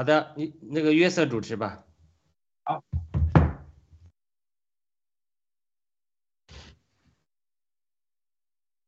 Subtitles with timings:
[0.00, 1.84] 好的你那个约瑟主持吧。
[2.64, 2.82] 好。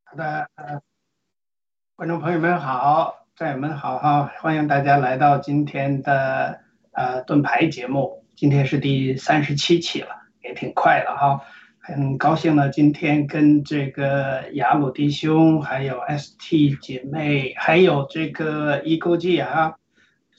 [0.04, 0.48] 好的
[1.96, 6.60] 观众朋友们好战友们好哈欢迎大家来到今天的
[6.92, 8.24] 呃盾牌节目。
[8.34, 11.42] 今天是第三十七期了也挺快的哈。
[11.78, 19.74] 很高兴呢今天跟这个雅鲁迪兄还有 st 姐妹还有这个 e 勾 g 啊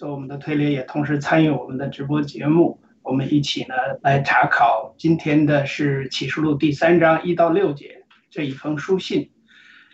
[0.03, 2.81] 和我们的推理，也同时参与我们的直播节目。
[3.03, 9.31] 我们一起呢来查考今天的是《启示录》第三章一到六节这一封书信。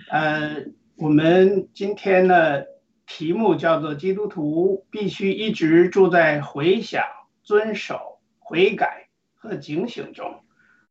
[0.10, 0.66] 呃，
[0.98, 2.64] 我们今天呢
[3.06, 7.04] 题目叫做“基督徒必须一直住在回想、
[7.44, 10.42] 遵守、悔改和警醒中”。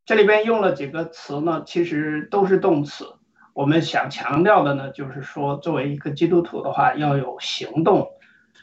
[0.06, 3.04] 这里边用了几个词呢，其实都是动词。
[3.52, 8.08] 我们想强调的呢，就是说，作为一个基督徒的话，要有行动，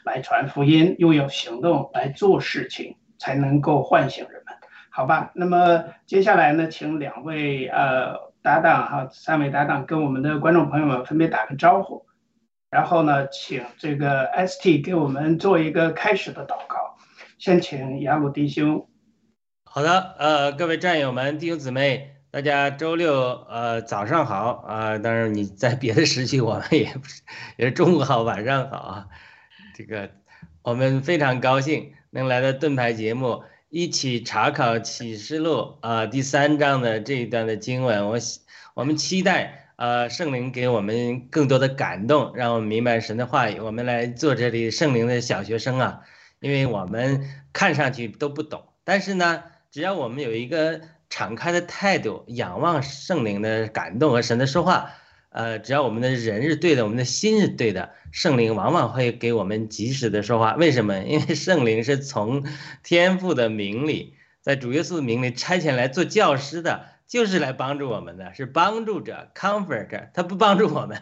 [0.06, 4.54] 来传福音，又有行动来做事情，才能够唤醒人们，
[4.88, 5.32] 好吧？
[5.34, 12.06] 那么接下来呢，请两位呃搭档哈，三位搭档跟我们的观众朋友们分别打个招呼，
[12.70, 16.96] 然后呢，请这个 ST 给我们做一个开始的祷告。
[17.38, 18.88] 先请雅鲁弟兄。
[19.64, 22.12] 好的，呃，各位战友们、弟兄姊妹。
[22.32, 23.14] 大家周六
[23.48, 24.98] 呃早上好啊！
[24.98, 27.22] 当然你在别的时期，我们也不是
[27.56, 29.06] 也是中午好，晚上好啊。
[29.76, 30.10] 这个
[30.62, 38.06] 我们非常高兴能来到盾牌节目，一起查考启示录啊第三章的这一段的经文。
[38.06, 38.16] 我
[38.72, 43.60] 我们期待呃圣灵给我们更多的感动，让我们明白神的话语。
[43.60, 46.00] 我们来做这里圣灵的小学生啊，
[46.40, 50.80] 因为我们看上去都不懂，但是呢，只要我们有一个。
[51.08, 54.90] 敞开的态度，仰望圣灵的感动和神的说话，
[55.36, 60.54] 呃，只要我们的人是对的，我们的心是对的，圣灵往往会给我们及时的说话。
[60.54, 60.96] 为什么？
[61.04, 62.42] 因为圣灵是从
[62.82, 70.98] 天父的名里，在主耶稣的名里差遣来做教师的，就是来帮助我们的，是帮助者，comfort，他不帮助我们，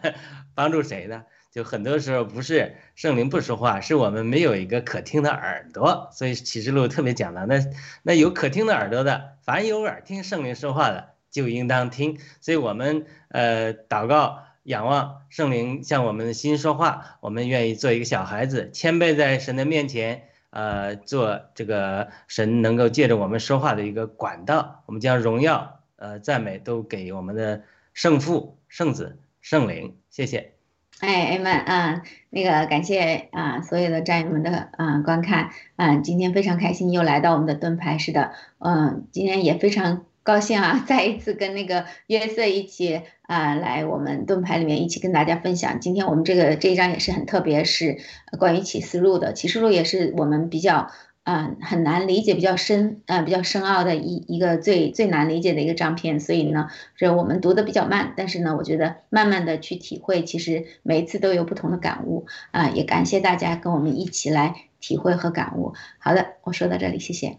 [0.53, 1.23] 帮助谁呢？
[1.53, 6.09] 就很多时候不是圣灵不说话，是我们没有一个可听的耳朵。
[6.11, 7.55] 所以启示录特别讲到，那
[8.03, 12.17] 那有可听的耳朵的，凡有耳听圣灵说话的，就应当听。
[12.39, 24.83] 所以我们呃祷告仰望圣灵向我们的心说话，我们愿意做一个小孩子，谦卑在神的面前，呃，做这个神能够借着我们说话的一个管道。
[24.85, 29.97] 我们将荣耀呃赞美都给我们的圣父、圣子、圣灵。
[30.09, 30.53] 谢谢。
[31.01, 45.79] 哎，艾曼啊，那个感谢啊，所有的战友们的啊观看啊，今天非常开心又来到我们的盾牌，是的，嗯，今天也非常高兴啊，再一次跟那个约瑟一起啊来我们盾牌里面一起跟大家分享。
[45.79, 47.99] 今天我们这个这一章也是很特别，是
[48.39, 50.91] 关于启示录的，启示录也是我们比较。
[51.27, 65.73] 嗯，很难理解，比较深，呃，比较深奥的一一个最最难理解的一个章片，所以呢，这我们读的比较慢，但是呢，我觉得慢慢的去体会，其实每一次都有不同的感悟啊，也感谢大家跟我们一起来体会和感悟。
[65.97, 67.35] 好的，我说到这里，谢谢。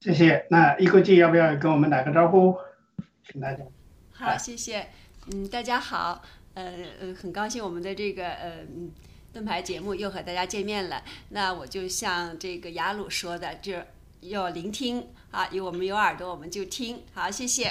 [0.00, 0.46] 谢谢。
[0.50, 2.56] 那一国际要不要跟我们打个招呼？
[3.24, 3.64] 请大家。
[4.12, 4.86] 好，谢谢。
[5.32, 6.22] 嗯，大家好。
[6.54, 8.90] 呃呃，很高兴我们的这个呃嗯。
[9.30, 13.74] 盾牌节目又和大家见面了，那我就像这个雅鲁说的，就
[14.22, 17.02] 要聆听啊，有我们有耳朵，我们就听。
[17.12, 17.70] 好，谢谢。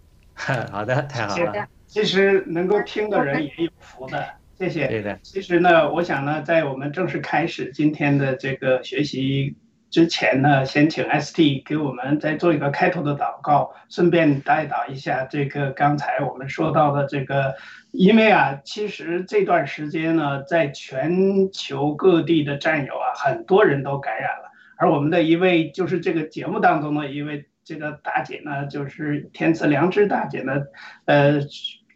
[0.36, 1.66] 好的，太好了。
[1.86, 4.28] 其实能够听的人也有福的，
[4.58, 4.86] 谢谢。
[4.86, 5.18] 对的。
[5.22, 9.56] 其实呢，我想呢，在我们正式开始今天的这个学习
[9.90, 17.54] 之前呢，先请 ST 给我们再做一个开头的祷告，顺便带导一下这个刚才我们说到的这个。
[17.90, 24.52] 因为啊，其实这段时间呢，在全球各地的战友啊，很多人都感染了。
[24.76, 30.52] 而我们的一位就是这个节目当中的一位这个大姐呢，就是天赐良知大姐呢，
[31.06, 31.40] 呃，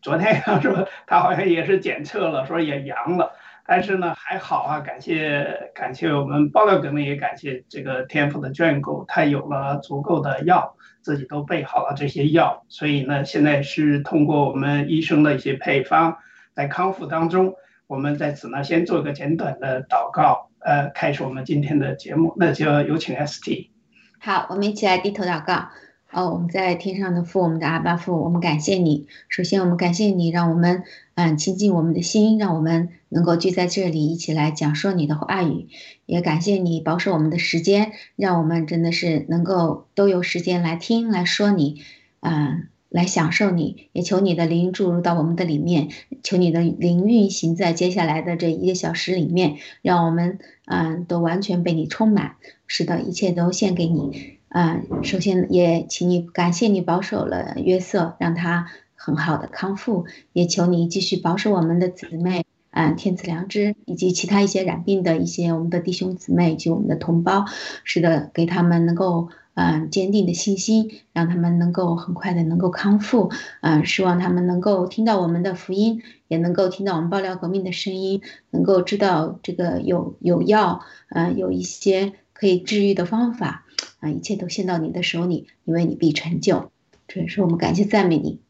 [0.00, 3.32] 昨天说她好像也是检测了，说也阳了。
[3.66, 10.76] 但是呢，还好啊，感谢感谢我们爆料革命，也感谢这个天赋的眷顾，他有了足够的药。
[11.02, 16.16] 自己都备好了这些药，所以呢，现在是通过我们医生的一些配方，
[16.54, 17.54] 在康复当中。
[17.88, 22.32] 我们在此呢，先做个简短的祷告，呃，开始我们今天的节目。
[22.36, 23.72] 那就有请 ST。
[24.20, 25.70] 好，我们一起来低头祷告。
[26.12, 29.08] 哦，我们在天上的父，我们的阿爸父，我们感谢你。
[29.28, 30.84] 首先，我们感谢你，让我们
[31.24, 35.68] 嗯亲近我们的心，让我们能够聚在这里，一起来讲说你的话语。
[36.04, 41.82] 也感谢你保守我们的时间，让我们真的是能够都有时间来听、来说你，
[42.20, 43.88] 嗯，来享受你。
[43.92, 45.90] 也求你的灵注入到我们的里面，
[46.24, 52.32] 求你的灵运行在接下来的这一个小时里面，让我们嗯都完全被你充满，
[52.66, 54.38] 使得一切都献给你。
[54.48, 58.66] 嗯，首先也请你感谢你保守了约瑟，让他
[59.04, 60.06] 很好的康复。
[60.32, 67.44] 也求你继续保守我们的姊妹，嗯，天赐良知以及其他一些染病的一些我们的弟兄姊妹以及我们的同胞，
[67.82, 73.30] 是的，给他们能够嗯坚定的信心，让他们能够很快的能够康复。
[73.60, 80.80] 嗯，希望他们能够听到我们的福音，也能够听到我们爆料革命的声音，能够知道这个有有药，
[81.10, 83.66] 嗯，有一些可以治愈的方法。
[83.98, 86.70] 啊，一切都献到你的手里，因为你必成就。
[87.06, 88.40] 这也是我们感谢赞美你，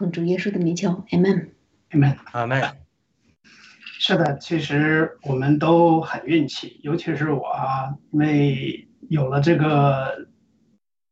[0.00, 1.50] 奉主耶稣的名求，阿门，
[1.90, 2.62] 阿门，阿门。
[3.98, 10.26] 是的，其实我们都很运气，尤其是我啊，因为有了这个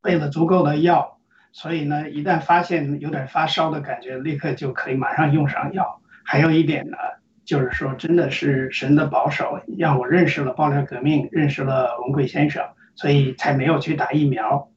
[0.01, 1.19] 备了足够的药，
[1.53, 6.01] 所以呢，一旦发现有点发烧的感觉，立刻就可以马上用上药。
[6.25, 6.97] 还有一点呢，
[7.45, 14.71] 就是说，真的是神的保守，让我认识了爆料革命，认识了文贵先生，所以才没有去打疫苗。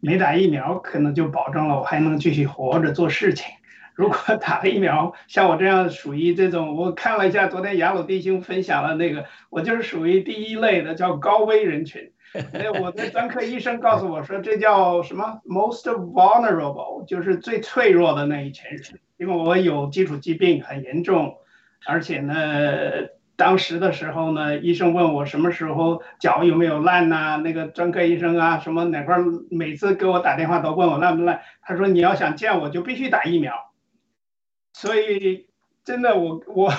[0.00, 3.46] 没打疫苗，可能就保证了我还能继续活着做事情。
[3.94, 12.12] 如果 打了疫苗，像我这样属于这种，我看了一下昨天雅鲁弟兄分享了那个，我就是属于第一类的，叫高危人群。
[12.52, 21.38] 哎，我的专科医生告诉我说，这叫什么？most vulnerable，就是最脆弱的那一群人，因为我有基础疾病很严重，
[21.86, 22.34] 而且呢，
[23.38, 29.14] 当时的时候呢，医生问我什么时候脚有没有烂呐、那个专科医生啊，什么哪块
[29.48, 33.70] 每次给我打电话都问我烂不烂，他说你要想见我就必须打疫苗。
[34.72, 35.46] 所以
[35.84, 36.72] 真的，我我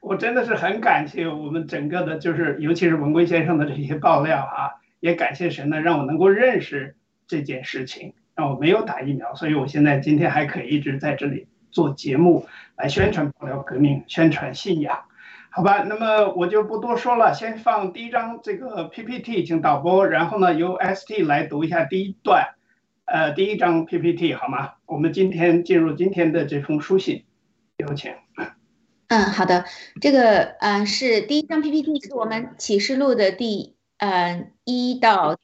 [0.00, 6.96] 我真的是很感谢我们整个的，就是尤其是文贵先生的这些爆料啊，也感谢神呢，让我能够认识
[7.26, 15.04] 这件事情，让我没有打疫苗，所以我现在今天还可以一直在这里做节目来宣传爆料革命，宣传信仰，
[15.56, 15.82] 好吧？
[15.84, 22.56] 那么我就不多说了，先放第一张这个 PPT，请导播，然后呢由 ST 来读一下第一段，
[23.06, 24.74] 呃，第一张 PPT 好吗？
[24.84, 27.24] 我们今天进入今天的这封书信。
[27.78, 28.12] 有请。
[29.08, 29.64] 嗯，好的，
[29.98, 35.38] 这个嗯、呃是第一张 PPT，是我们启示录的第呃一到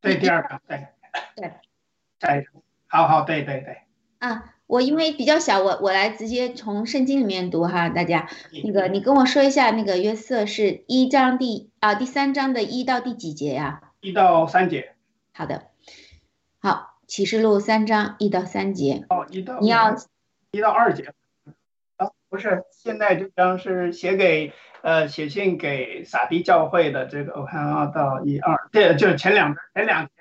[0.00, 0.88] 对，第二个，对，
[1.36, 1.52] 对，
[2.18, 2.52] 下一张，
[2.88, 3.82] 好好，对对对，
[4.18, 8.30] 啊，我因为比较小，我我来直接从圣经里面读哈，大家
[8.62, 13.82] 那个你跟我说一下那个约瑟是一章第啊第三章的一到第几节呀？
[14.00, 14.94] 一到三节，
[15.32, 15.64] 好的，
[16.60, 19.58] 好，启示录三章一到三节，哦，一到。
[19.58, 19.96] 你要
[20.52, 21.12] 一到二节，
[21.96, 30.12] 啊，不是，现在这张是写给呃写信给撒迪教会的这个，我看啊，到一二，对，就是前两前两节，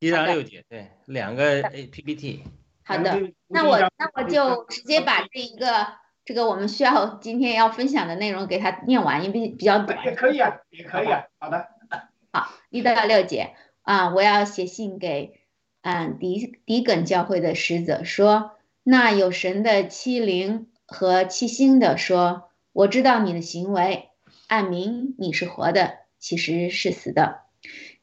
[0.00, 2.42] 一到六节，对，两个 A PPT。
[2.84, 5.86] 好的，那我那我就直接把这一个
[6.24, 10.04] 这个我们需要今天要分享的内容给它念完，因为比较短。
[10.04, 11.68] 也可以啊，也可以啊，好的，
[12.32, 15.40] 好，一到六节啊，我要写信给
[15.82, 24.10] 嗯迪迪耿教会的使者说，那有神的欺凌和欺心的说，我知道你的行为，
[24.46, 27.42] 暗明你是活的，其实是死的，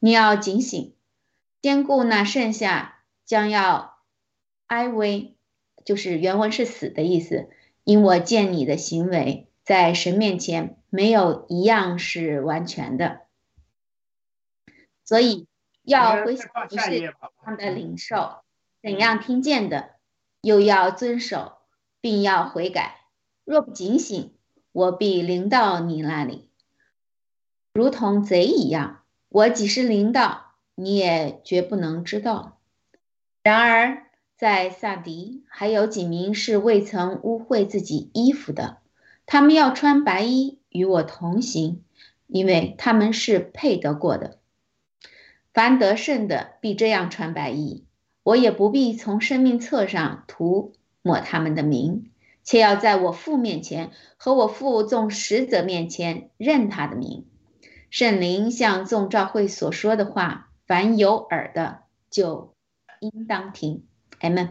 [0.00, 0.94] 你要警醒，
[1.60, 3.91] 兼顾那剩下将要
[4.72, 5.36] 哀危，
[5.84, 7.50] 就是原文是死的意思，
[7.84, 13.20] 因我见你的行为在神面前没有一样是完全的。
[15.04, 15.46] 所以
[15.82, 17.28] 要回想是下一页吧。
[17.44, 18.36] 怎样的领受，
[18.82, 19.96] 怎样听见的，
[20.40, 21.58] 又要遵守，
[22.00, 22.96] 并要悔改。
[23.44, 24.32] 若不警醒，
[24.72, 26.48] 我必临到你那里，
[27.74, 29.02] 如同贼一样。
[29.28, 32.58] 我几时临到，你也绝不能知道。
[33.42, 34.06] 然而，
[34.42, 38.78] 在萨迪还有几名是未曾污秽自己衣服的，
[39.24, 41.84] 他们要穿白衣与我同行，
[42.26, 44.40] 因为他们是配得过的。
[45.54, 47.84] 凡得胜的必这样穿白衣，
[48.24, 50.72] 我也不必从生命册上涂
[51.02, 52.10] 抹他们的名，
[52.42, 57.26] 且要在我父面前和我父众使者面前认他的名。
[57.90, 62.56] 圣灵像众召会所说的话，凡有耳的就
[62.98, 63.84] 应当听。
[64.30, 64.48] m。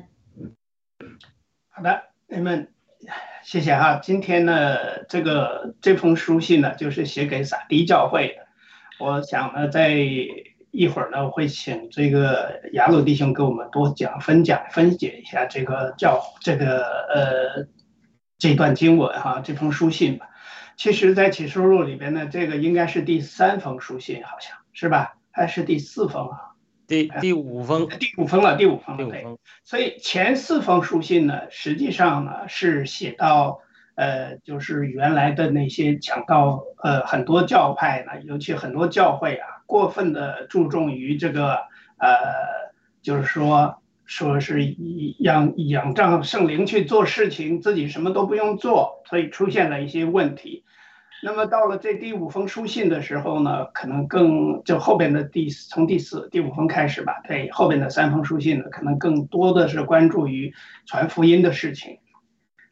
[1.70, 2.74] 好的，你们
[3.44, 4.00] 谢谢哈。
[4.04, 8.48] 今天呢，这个这封书信呢，就是写给撒迪教会的。
[9.00, 9.96] 我想呢，在
[10.72, 17.68] 一会儿呢，会请这个雅鲁弟兄给我们多讲、分讲、分解一下这个教这个呃
[18.38, 20.30] 这段经文哈，这封书信吧。
[20.76, 25.18] 其实，在启示录里边呢，这个应该是第三封书信，好像是吧？
[25.32, 26.51] 还是第四封啊？
[26.92, 29.26] 第第五封，第五封了，第五封了，对。
[29.64, 33.62] 所以前四封书信呢，实际上呢是写到，
[33.96, 41.60] 呃，就是原来的那些讲到，呃，很多教派呢，尤其很多教会啊，过分的注重于这个，
[41.98, 42.18] 呃，
[43.02, 50.66] 就是说，说是以仰仰仗圣灵去做事情，自己什么都不用做，所以出现了一些问题。
[51.24, 60.52] 那么到了这第五封书信的时候呢，可能更就后边的第从第四、第五封开始吧，对后边的三封书信呢，可能更多的是关注于
[60.88, 62.00] 传福音的事情。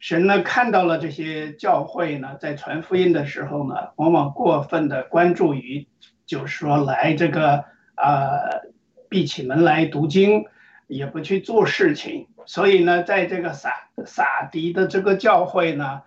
[0.00, 5.86] 神呢看到了这些教会呢，在传福音的时候呢，往往过分的关注于，
[6.26, 7.64] 就是说来这个
[7.94, 8.68] 呃
[9.08, 10.44] 闭起门来读经，
[10.88, 12.26] 也不去做事情。
[12.46, 13.72] 所以呢，在这个撒
[14.04, 16.02] 撒迪的这个教会呢。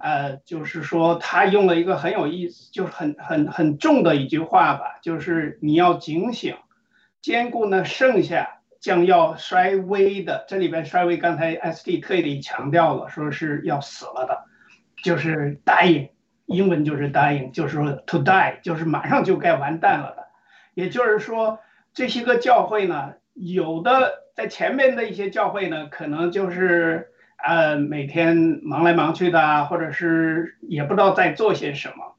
[0.00, 6.56] 呃，就是说他用了一个很有意思，就是很很很重的一句话吧，就是你要警醒，
[7.20, 14.44] 兼顾呢剩下将要衰微的，这里边衰微，刚才 S D 特意强调了，说是要死了的，
[15.02, 16.10] 就是 dying，
[16.46, 20.28] 英文就是 dying，就是说 to die，就是马上就该完蛋了的。
[20.74, 21.58] 也就是说，
[21.92, 27.08] 这些个教会呢，有的在前面的一些教会呢，可能就是
[27.44, 32.16] 呃每天忙来忙去的，或者是也不知道在做些什么。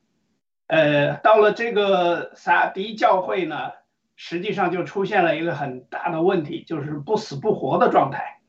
[0.68, 3.72] 呃，到了这个撒迪教会呢，
[4.16, 8.40] 实际上就出现了一个很大的问题，就是不死不活的状态。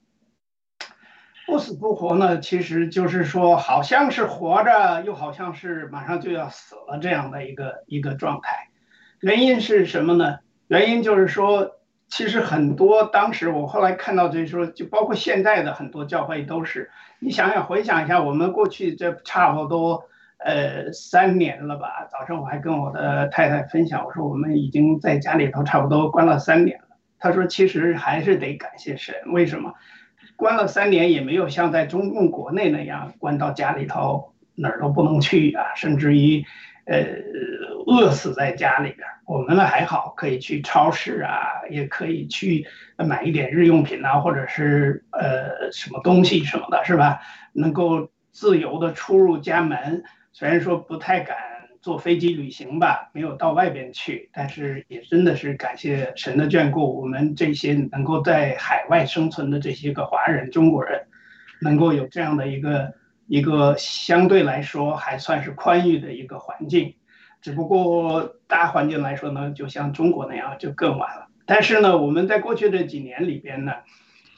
[1.47, 8.69] 不死不活呢，其实就是说，好像是活着，又好像是马上就要死了这样的一个一个状态。
[9.21, 10.39] 原因是什么呢？
[10.69, 11.80] 原因就是说，
[12.11, 16.91] 其实很多当时我后来看到，就是说，就包括现在的很多教会都是，
[17.21, 20.05] 你想想回想一下，我们过去这差不多
[20.45, 22.09] 呃三年了吧。
[22.11, 26.97] 早上我还跟我的太太分享，我说我们已经在家里头差不多关了三年了。
[27.19, 29.73] 她说其实还是得感谢神，为什么？
[30.37, 36.45] 关了三年也没有像在中共国内那样关到家里头哪儿都不能去啊，甚至于
[36.91, 37.07] 呃
[37.87, 39.15] 饿死在家里边儿。
[39.27, 42.67] 我们呢还好，可以去超市啊，也可以去
[42.97, 47.21] 买一点日用品啊，或者是呃什么东西什么的，是吧？
[47.53, 51.37] 能够自由的出入家门，虽然说不太敢
[51.81, 61.07] 坐飞机旅行吧，没有到外边去，但是也真的是感谢神的眷顾，我们这些能够在海外生存的这些个华人、中国人，
[61.61, 62.93] 能够有这样的一个
[63.31, 66.97] 一个相对来说还算是宽裕的一个环境。
[67.41, 71.29] 只不过大环境来说呢，就像中国那样就更晚了。
[71.47, 73.73] 但是呢，我们在过去这几年里边呢，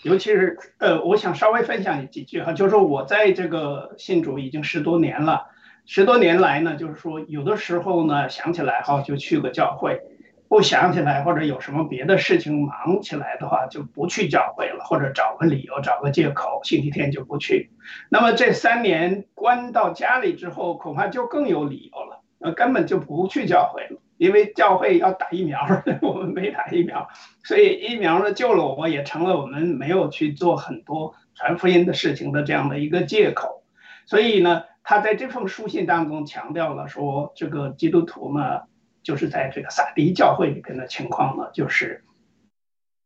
[0.03, 5.47] 尤其是呃，我想稍微分享几句哈，就是说我在这个信主已经十多年了，
[5.87, 9.99] 十多年来呢，就是说有的时候呢想起来哈就去个教会，
[10.53, 17.71] 不想起来或者有什么别的事情忙起来的话就不去教会了，或者找个理由找个借口，星期天就不去。
[18.11, 22.23] 那么这三年关到家里之后，恐怕就更有理由了。
[22.41, 25.59] 呃，根本就不去教会了，因为教会要打疫苗，
[26.03, 27.09] 我们没打疫苗，
[27.45, 33.65] 所以疫苗呢救了我，也成了我们没有去做很多传福音的事情的这样的一个借口。
[34.05, 38.65] 所以呢，他在这封书信当中强调了说，这个基督徒呢，
[39.03, 42.05] 就是在这个撒迪教会里边的情况呢，就是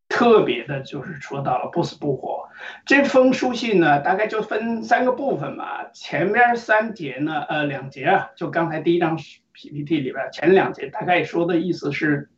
[0.08, 2.48] 特别的，就是说到了不死不活。
[2.86, 5.90] 这封书信呢，大概就分三个部分吧。
[5.92, 9.18] 前面三节呢，呃，两节啊，就刚才第一张
[9.52, 12.30] PPT 里边前两节，大概说的意思是，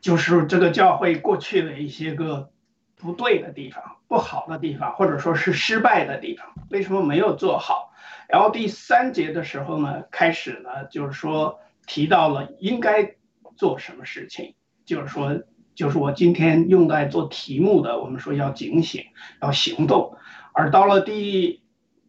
[0.00, 2.50] 就是这个教会过去的一些个
[2.96, 7.92] 不对的地方、不好的地方，或者说是失败的地方，为什么没有做好？
[8.28, 13.16] 然后第三节的时候呢，开始呢，就是说提到了应该
[13.56, 15.42] 做什么事情，就是说。
[15.78, 19.04] 就是我今天用来做题目的，我们说要警醒，
[19.40, 20.16] 要行动。
[20.52, 21.62] 而到了第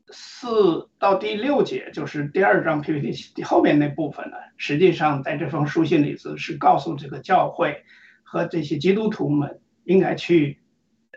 [0.07, 7.83] 四到第六节，就是第二章 PPT 后面那部分呢，实际上在这封书信里头是告诉这个教会
[8.23, 10.57] 和这些基督徒们应该去，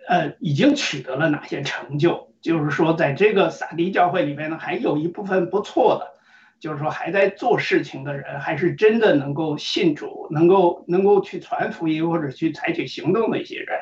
[0.06, 2.34] 呃，已经取得了哪些成就。
[2.42, 6.21] 就是说，在这个撒迪教会里面呢，还有一部分不错的。
[6.62, 13.80] 就是说，还在做事情的人，还是真的能够信主，能够能够去传福音或者去采取行动的一些人。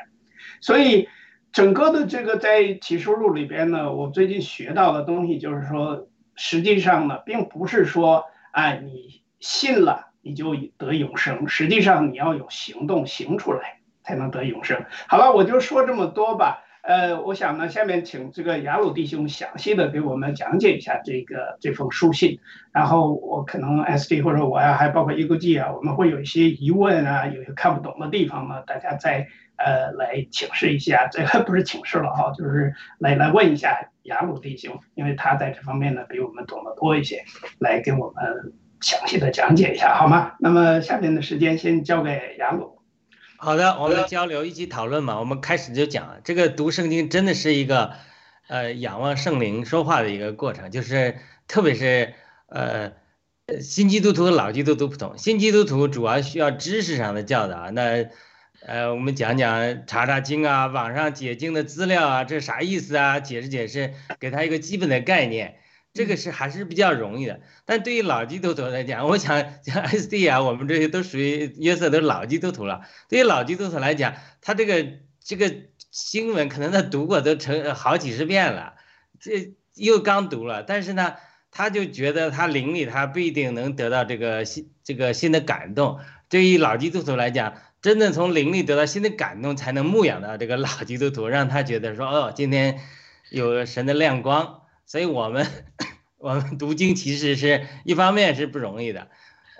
[0.61, 1.07] 所以，
[1.51, 14.83] 整个的这个在启示录里边呢，我最近学到的东西就是说，实际上呢，并不是说，哎，你信了你就得永生，实际上你要有行动行出来才能得永生。
[15.07, 16.63] 好了，我就说这么多吧。
[16.83, 22.39] 呃，我想呢，下面请这个雅鲁弟兄详细的给我们讲解一下这个这封书信，
[22.71, 37.23] 然后我可能 S D 或者我呀，还包括 E G G 啊，我们会有一些疑问啊，有些看不懂的地方呢，大家再呃来请示一下，这个 不是请示了哈，就是来来问一下雅鲁弟兄，因为他在这方面呢比我们懂得多一些，
[37.59, 40.33] 来给我们详细的讲解一下好吗？
[40.39, 42.80] 那么下面的时间先交给雅鲁。
[43.43, 45.19] 好的，我们交流一起讨论嘛。
[45.19, 47.93] 我们开始就讲这个读圣经真的是一个，
[48.47, 52.13] 呃，仰望圣灵说话的一个过程，就是特别是
[52.45, 52.93] 呃，
[53.59, 55.17] 新基督徒和老基督徒不同。
[55.17, 58.05] 新基督徒主要需要知识上的教导，那
[58.63, 63.19] 呃，我们讲讲查查经啊，网上解经的资料啊，这啥意思啊？
[63.19, 65.55] 解释解释，给他一个基本的概念。
[65.93, 72.81] 这个是还是比较容易的，但对于老基督徒来讲，我想像 SD 啊，我们这些都属于约瑟都是老基督徒了。
[73.09, 74.87] 对于老基督徒来讲，他这个
[75.21, 75.53] 这个
[75.91, 78.75] 新闻可能他读过都成好几十遍了，
[79.19, 81.15] 这又刚读了，但是呢，
[81.51, 85.99] 他就觉得他灵里他不一定能得到这个新这个新的感动。
[86.29, 92.79] 对于老基督徒来讲，真正从灵里得到新的感动，才能牧养到这个老基督徒，让他觉得说，哦，今天
[93.29, 94.60] 有神的亮光。
[94.85, 95.47] 所以我们
[96.17, 99.07] 我们读经其实是一方面是不容易的，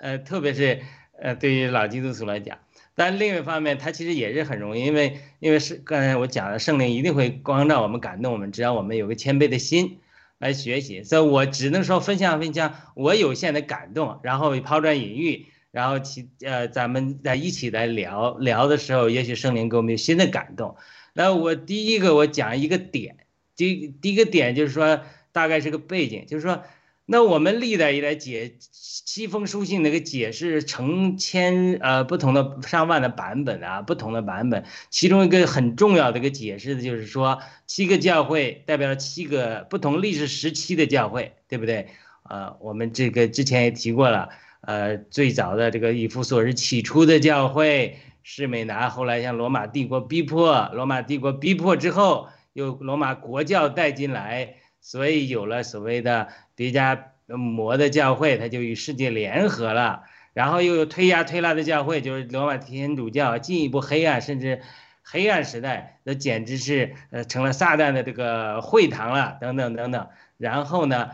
[0.00, 0.80] 呃，特别是
[1.20, 2.58] 呃对于老基督徒来讲。
[2.94, 9.98] 但另一方面，它其实也是很容易，因为因为是刚才我讲的，圣灵一定会光照我们、感动我们，只要我们有个谦卑的心
[10.38, 11.02] 来学习。
[11.02, 20.76] 所以我只能说分享分享我有限的感动，然后抛砖引玉，然后其呃咱们在一起来聊聊的时候，也许圣灵给我们有新的感动。
[21.14, 23.16] 那我第一个我讲一个点，
[23.56, 25.00] 第第一个点就是说
[25.32, 26.62] 大概是个背景，就是说。
[27.04, 41.88] 那我们历代以来解七封书信那个解释成千呃不同的上万的版本啊，不同的版本，其中一个很重要的一个解释的就是说，七个教会代表了七个不同历史时期的教会，对不对？
[42.22, 44.28] 呃，我们这个之前也提过了，
[44.60, 54.56] 呃，最早的这个以弗所是起初的教会，是美拿后来向罗马帝国逼迫，罗马帝国逼迫之后，又罗马国教带进来。
[54.84, 60.02] 所以有了所谓的别家魔的教会，它就与世界联合了。
[60.32, 64.60] 然后又有推压推拉的教会，就是罗马天主教，进一步黑暗，甚至
[65.04, 70.08] 黑暗时代，那简直是呃成了撒旦的这个会堂了，等等等等。
[70.36, 71.10] 然后呢，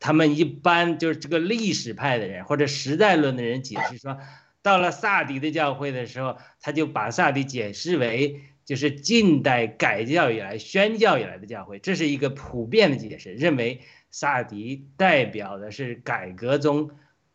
[0.00, 4.18] 他们一般就是这个历史派的人或者时代论的人解释说，
[4.60, 8.42] 到了萨迪的教会的时候，他就把萨迪解释为。
[8.68, 16.90] 就是近代改教以来、宣教以来的教会，这是一个普遍的解释，认为萨迪代表的是改革中，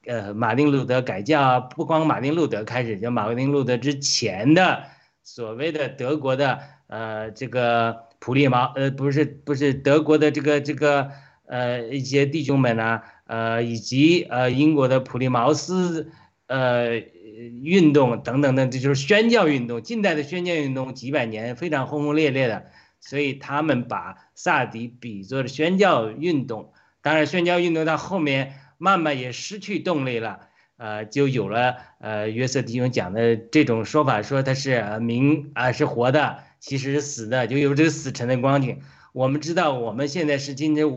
[0.05, 4.83] 呃，马丁路德改教，不光马丁路德开始，就马丁路德之前的
[5.23, 11.09] 所谓的德国的呃这个普利茅，呃不是不是德国的这个这个
[11.47, 16.11] 呃一些弟兄们呢，呃以及呃英国的普利茅斯，
[16.45, 17.01] 呃。
[17.49, 19.81] 运动等等的，这就是宣教运动。
[19.81, 22.65] 近代的宣教运动几百年非常轰轰烈烈的，
[22.99, 26.73] 所以他们把萨迪比作了宣教运动。
[27.01, 38.79] 当然，宣教运动到后面慢慢也失去动力了，呃，就有了呃约瑟弟兄讲的这种说法，说他是明啊是活的，其实是死的，就有这个死沉的光景。
[39.11, 40.87] 我们知道，我们现在是今年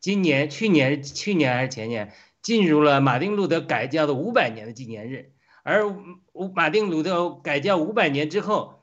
[0.00, 5.32] 今年去年去年还是前年进入了马丁路德改教的五百年的纪念日。
[5.68, 5.86] 而
[6.32, 8.80] 五马丁路德改教五百年之后，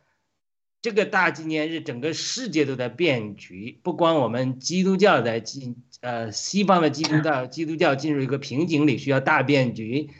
[0.84, 3.80] 这个大纪念日，整个世界都在变局。
[3.82, 10.12] 不光我们基督教在进，呃，西方的基督教基督教进入一个瓶颈里，需要大变局。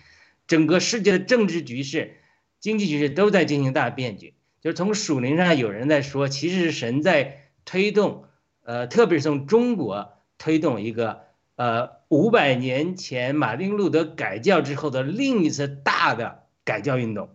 [0.48, 2.18] 整个世界的政治局势、
[2.60, 4.34] 经济局势都在进行大变局。
[4.60, 8.24] 就是从属灵上，有人在说，其实是神在推动，
[8.64, 11.26] 呃，特别是从中国推动一个，
[11.58, 16.45] 呃，五百年前马丁路德改教之后的另一次大的。
[16.66, 17.30] 改教运动，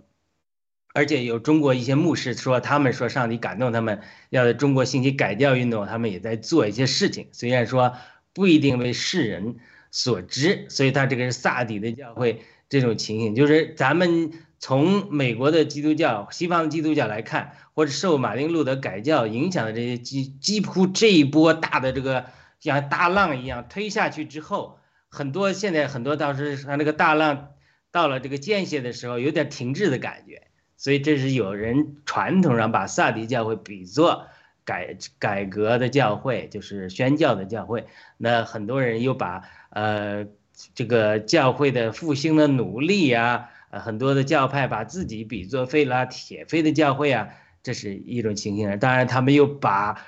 [0.93, 7.95] 而且有中国一些牧师说，他们说上帝感动他们要在中国兴起改教运动，他们也在做一些事情，虽然说
[8.35, 9.57] 不一定为世人
[9.93, 10.67] 所知。
[10.69, 22.27] 所以他这个是萨底的教会这种情形，就是咱们从美国的基督教、西方的基督教来看，或者受马丁路德改教影响的这些几几乎这一波大的这个
[22.59, 27.51] 像大浪一样推下去之后，很多现在很多当时他那个大浪。
[27.93, 30.43] 到了这个间歇的时候，有点停滞的感觉，
[30.77, 34.27] 所以这是有人传统上把萨迪教会比作
[34.65, 37.87] 改改革的教会，就是宣教的教会。
[38.17, 40.27] 那很多人又把呃
[40.75, 47.31] 这个教会的复兴的努力啊，很多的教派把自己比作费拉铁非的教会啊，
[47.63, 48.79] 这是一种情形。
[48.79, 50.01] 当然，他们又把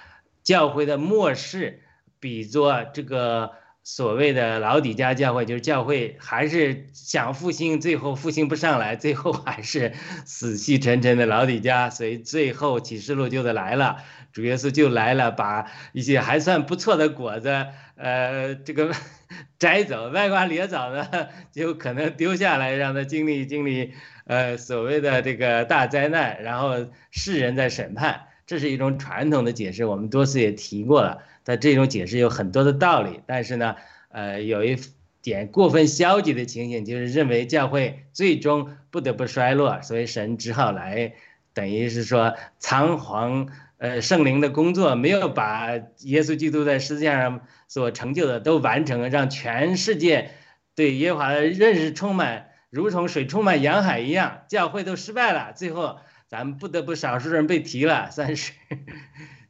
[0.43, 1.83] 教会的末世
[2.21, 3.61] 比作这个。
[3.85, 9.93] 所谓的老底家教会，就是教会还是想复兴，最后复兴不上来，最后还是
[10.25, 13.97] 死气沉沉的老底家，所以最后启示录就得来了，
[14.33, 17.67] 主耶稣就来了，把一些还算不错的果子，
[17.97, 18.95] 呃，这个
[19.59, 23.95] 摘走，歪瓜裂枣的就可能丢下来，让他经历经历，
[24.27, 31.25] 呃，所谓的这个大灾难，然后世人在审判，这是一种传统的解释，我们多次也提过了。
[31.45, 33.77] 但这种解释有很多的道理，但是呢，
[34.11, 34.77] 呃，有一
[35.21, 41.15] 点过分消极的情形，就是认为教会最终不得不衰落，所以神只好来，
[41.55, 50.31] 等于是说仓皇，呃，圣灵的工作没有把耶稣基督在世界上所成就的都完成，让全世界
[50.75, 58.53] 对耶和华的认识充满，如同水充满洋海一样，教会都失败了，最后咱们不得不少数人被提了，算是。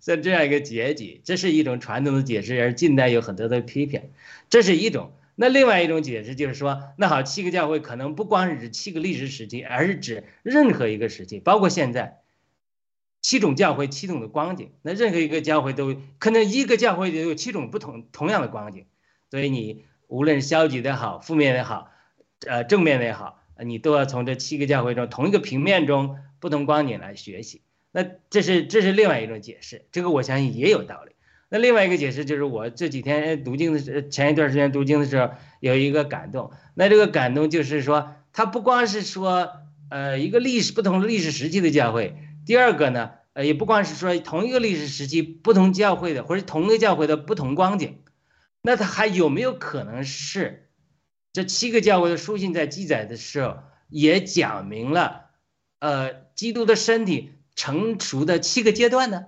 [0.03, 4.11] 像这样一个结局，这是一种传统的解释，而近代有很多的批评，
[4.51, 5.13] 这是一种。
[5.37, 12.21] 那另外一种解释就是说，那好，七个教会可能不光是指七个历史时期，而是指任何一个时期，包括现在
[13.21, 14.73] 七种教会、七种的光景。
[14.83, 18.87] 那任何一个教会都可能一个教会也有七种不同同样的光景，
[19.31, 21.93] 所以你无论消极的好、负面的好，
[22.45, 27.63] 呃，正面的也好，你都要从这七个教会中同一个平面中不同光景来学习。
[27.93, 31.13] 那这是这是另外一种解释，这个我相信也有道理。
[31.51, 36.51] 那另外一个解释就是我这几天读经的时，前一段时间读经的时候有一个感动。
[36.75, 39.53] 那这个感动就是说，它不光是说，
[39.91, 47.99] 呃，一个历史不同历史时期的教会，第二个呢，呃，也不光是说同一个历史时期不同教会的或者同一个教会的不同光景，
[48.63, 50.71] 那它还有没有可能是
[51.35, 53.59] 这七个教会的书信在记载的时候
[53.91, 55.27] 也讲明了，
[55.81, 59.27] 呃，基督的身体成熟的七个阶段呢？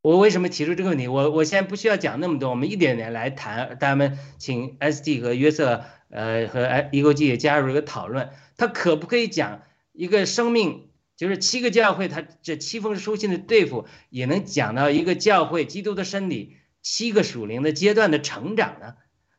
[0.00, 1.08] 我为什么提出这个问题？
[1.08, 3.78] 我我现在不需要讲那么多，我们一点点来谈。
[3.80, 8.30] 咱们请 S D 和约瑟，呃，和 i 一勾记也加入一个讨论。
[8.56, 18.96] 他可不可以讲一个生命，就是七个教会，他这七封书信的对付，也能讲到一个教会基督的身体七个属灵的阶段的成长呢？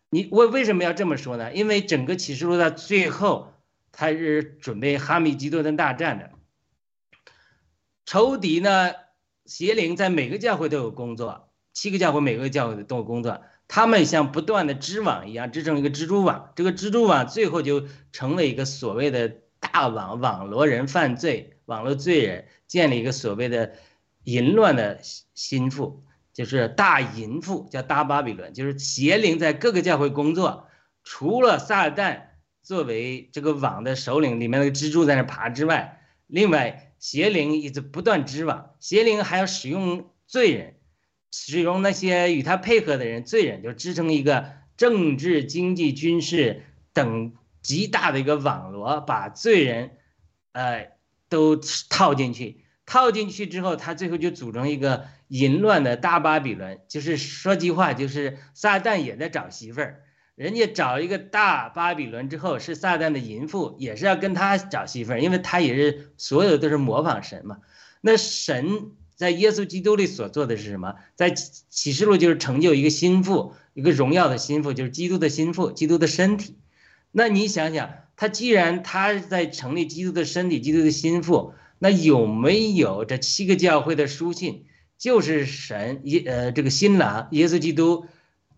[0.10, 1.54] 你我为什么要这么说呢？
[1.54, 3.54] 因为整个启示录到最后，
[3.92, 6.32] 他是准备哈密基多顿大战的，
[8.06, 8.92] 仇敌呢？
[9.46, 16.52] 邪灵在每个教会都有工作，七个教会每个教会都有工作，他们像不断的织网一样，织成一个蜘蛛网。
[16.56, 23.74] 这个蜘蛛网最后就成了一个所谓的大网，网罗人犯罪，网络罪人，建立一个所谓的
[24.24, 25.00] 淫乱的
[25.36, 30.68] 心腹，就是大淫妇，叫大巴比伦，就是邪灵在各个教会工作，
[31.04, 32.22] 除了撒旦
[32.64, 36.85] 作为这个网的首领，里面那个蜘蛛在那爬之外，另外。
[37.06, 40.74] 邪灵一直不断织网，邪灵还要使用罪人，
[41.32, 46.64] 使用那些与他配合的人，罪人就织成一个政治、经济、军事
[46.94, 49.92] 等极大的一个网络，把罪人，
[50.54, 50.94] 呃，
[51.30, 51.56] 都
[51.92, 52.66] 套进去。
[52.88, 60.05] 套进去之后，他最后就组成一个淫乱的大巴比伦，就是说句话，就是撒旦也在找媳妇儿。
[60.36, 67.60] 人家找一个大巴比伦之后，是撒旦的淫妇，也是要跟他找媳妇儿，因为他也是所有都是模仿神嘛。
[68.02, 70.96] 那神在耶稣基督里所做的是什么？
[71.16, 76.58] 在启示录就是成就一个心腹，一个荣耀的心腹，就是基督的心腹，基督的身体。
[77.14, 84.66] 那你想想，他既然他在成立基督的身体，基督的心腹，那有没有这七个教会的书信，
[84.98, 88.08] 就是神耶呃这个新郎耶稣基督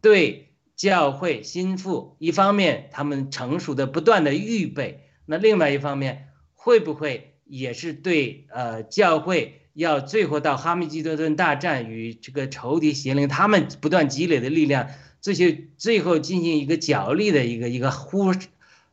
[0.02, 0.47] 对？
[0.78, 14.88] 教会心腹，一方面他们成熟的不断的预备，那另外一方面会不会也是对呃教会要最后到哈密基多顿大战与这个仇敌邪灵他们不断积累的力量，
[15.20, 18.36] 这些最后进行一个角力的一个一个呼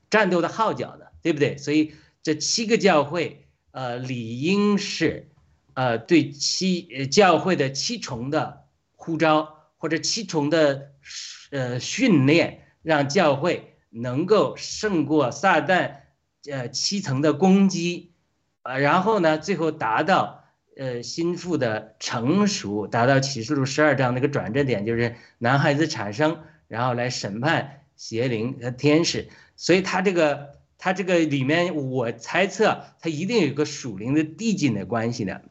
[0.09, 1.05] 战斗的号角呢？
[1.21, 1.59] 对不对？
[1.59, 1.93] 所以
[2.23, 5.29] 这七个教会呃理应是
[5.75, 8.65] 呃对七教会的七重的
[8.97, 10.94] 呼召或者七重的。
[11.55, 15.99] 呃，训练让教会能够胜过撒旦，
[16.51, 18.11] 呃，七层的攻击，
[18.65, 29.29] 呃，然后呢，最后达到呃心腹的成熟，达到启示录十二章那个转折点，就是男孩子产生，然后来审判邪灵和天使。
[29.55, 35.43] 所以他这个他这个里面，我猜测他一定有个属灵的递进的关系的。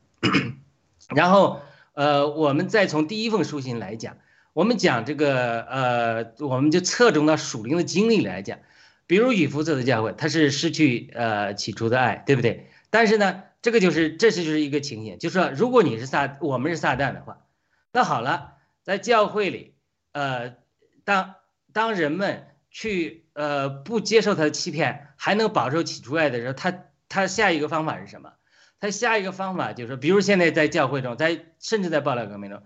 [1.16, 1.62] 然后，
[1.94, 4.18] 呃，我们再从第一封书信来讲。
[4.54, 8.60] 我们讲这个，呃，我们就侧重到属灵的经历来讲，
[9.08, 12.70] 比如以弗所的教会，它是失去呃起初的爱，对不对？
[12.92, 17.48] 但是呢，这个就是这是就是一个情形，就是说，如果你是撒，我们是撒旦的话，
[17.92, 19.74] 那好了，在教会里，
[20.12, 20.54] 呃，
[21.04, 21.34] 当
[21.74, 28.34] 当人们去呃不接受他的欺骗，还能保守起初爱的时候，他他下一个方法是什么？
[28.80, 32.62] 他下一个方法就是说，比如现在在教会中，在甚至在暴乱革命中。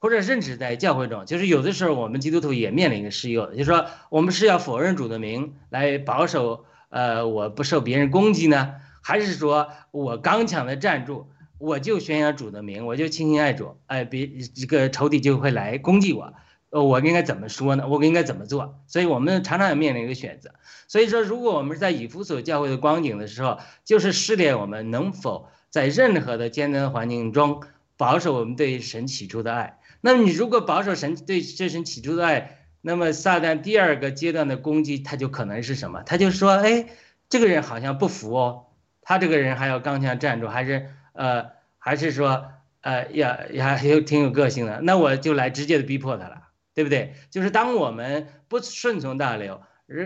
[0.00, 16.32] 或者甚至在教会中，就是有的时候我们基督徒也面临一个试诱，就是说我们是要否认主的名来保守，呃，我不受别人攻击呢，还是说我刚强的站住，我就宣扬主的名，我就亲近爱主，哎，别这个仇敌就会来攻击我，
[16.70, 17.86] 呃，我应该怎么说呢？
[17.86, 18.80] 我应该怎么做？
[18.86, 20.54] 所以我们常常也面临一个选择。
[20.88, 27.62] 所以说，如果我们是在以弗所教会的光景的时候，就是试炼我们能否在任何的艰难环境中
[27.98, 29.76] 保守我们对神起初的爱。
[30.00, 36.02] 那你如果保守神对这神起初的爱，那么撒旦第二个阶段的攻击，他就可能是什么？
[36.02, 36.86] 他就说，哎，
[37.28, 38.66] 这个人好像不服哦，
[39.02, 41.46] 他这个人还要刚强站住，还是呃，
[41.78, 47.14] 还是说，呃，呀呀，有挺有个性的，那我就来直接的逼迫他了，对不对？
[47.30, 49.60] 就是当我们不顺从大流，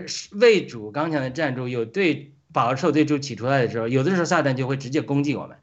[0.07, 5.57] 是为主刚强的站住，有对保守对主起初来的时候，有的时候撒旦就会直接攻击我们，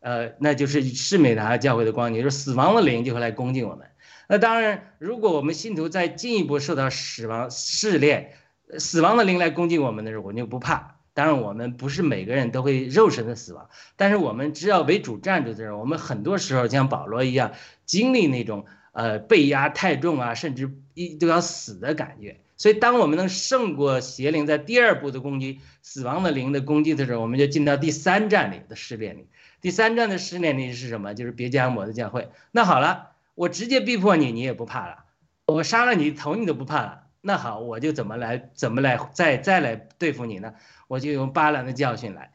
[0.00, 3.86] 呃，那就是士美达教会的光景，就是死亡的灵就会来攻击我们。
[4.28, 8.32] 那当然，如果我们信徒再进一步受到死亡试炼，
[8.78, 10.96] 死亡的灵来攻击我们的时候，我们就不怕。
[11.12, 17.52] 当然，我们不是每个人都会肉身的死亡，但是我们只要为主站住的时候，我们很多时候像保罗一样
[17.84, 22.40] 经历那种呃被压太重啊，甚至一都要死的感觉。
[22.60, 29.28] 所以，当我们能胜过邪灵在第二步的攻击、死亡的灵的攻击的时候，我们就进到第三站里的试炼里。
[29.62, 31.14] 第三站的试炼里是什么？
[31.14, 32.28] 就是别加摩的教会。
[32.52, 35.06] 那好了，我直接逼迫你，你也不怕了；
[35.46, 37.04] 我杀了你头，你都不怕了。
[37.22, 40.52] 那好，我就怎么来怎么来再再来对付你呢？
[40.86, 42.30] 我就用巴兰的教训来，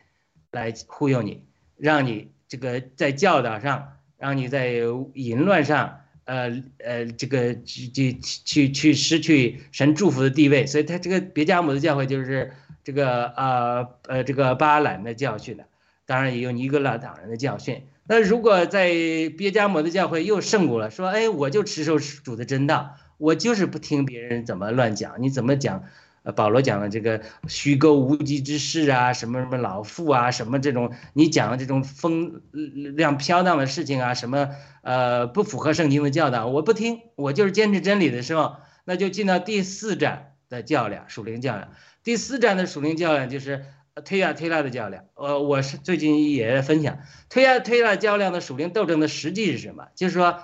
[0.49, 1.45] 来忽悠你，
[1.77, 4.71] 让你这个在教导上，让你在
[5.13, 10.65] 淫乱上，呃呃，这个去去去去失去神祝福的地位。
[10.65, 12.51] 所以他这个别加姆的教会就是
[12.83, 15.65] 这个呃呃这个巴兰的教训的，
[16.05, 17.83] 当然也有尼格拉党人的教训。
[18.07, 18.89] 那如果在
[19.37, 25.85] 别加摩的教会又胜过了，说哎，我就持守主的真道，我就是不听别人怎么乱讲，你怎么讲？
[26.25, 34.49] 呃，保罗讲的这个虚构无稽之事啊，什么什么老妇啊，什么这种你讲的这种风量飘荡的事情啊，什么
[34.81, 41.69] 呃不符合圣经的教导，我不听，我就是坚持真理的时候，那就进到第四站的较量，属灵较量。
[42.03, 43.63] 第四站的属灵较量就是
[44.03, 45.05] 推呀推拉的较量。
[45.13, 49.89] 呃，我是最近也在分享推呀推拉较量的属灵斗争的实际是什么？
[49.93, 50.39] 就是说，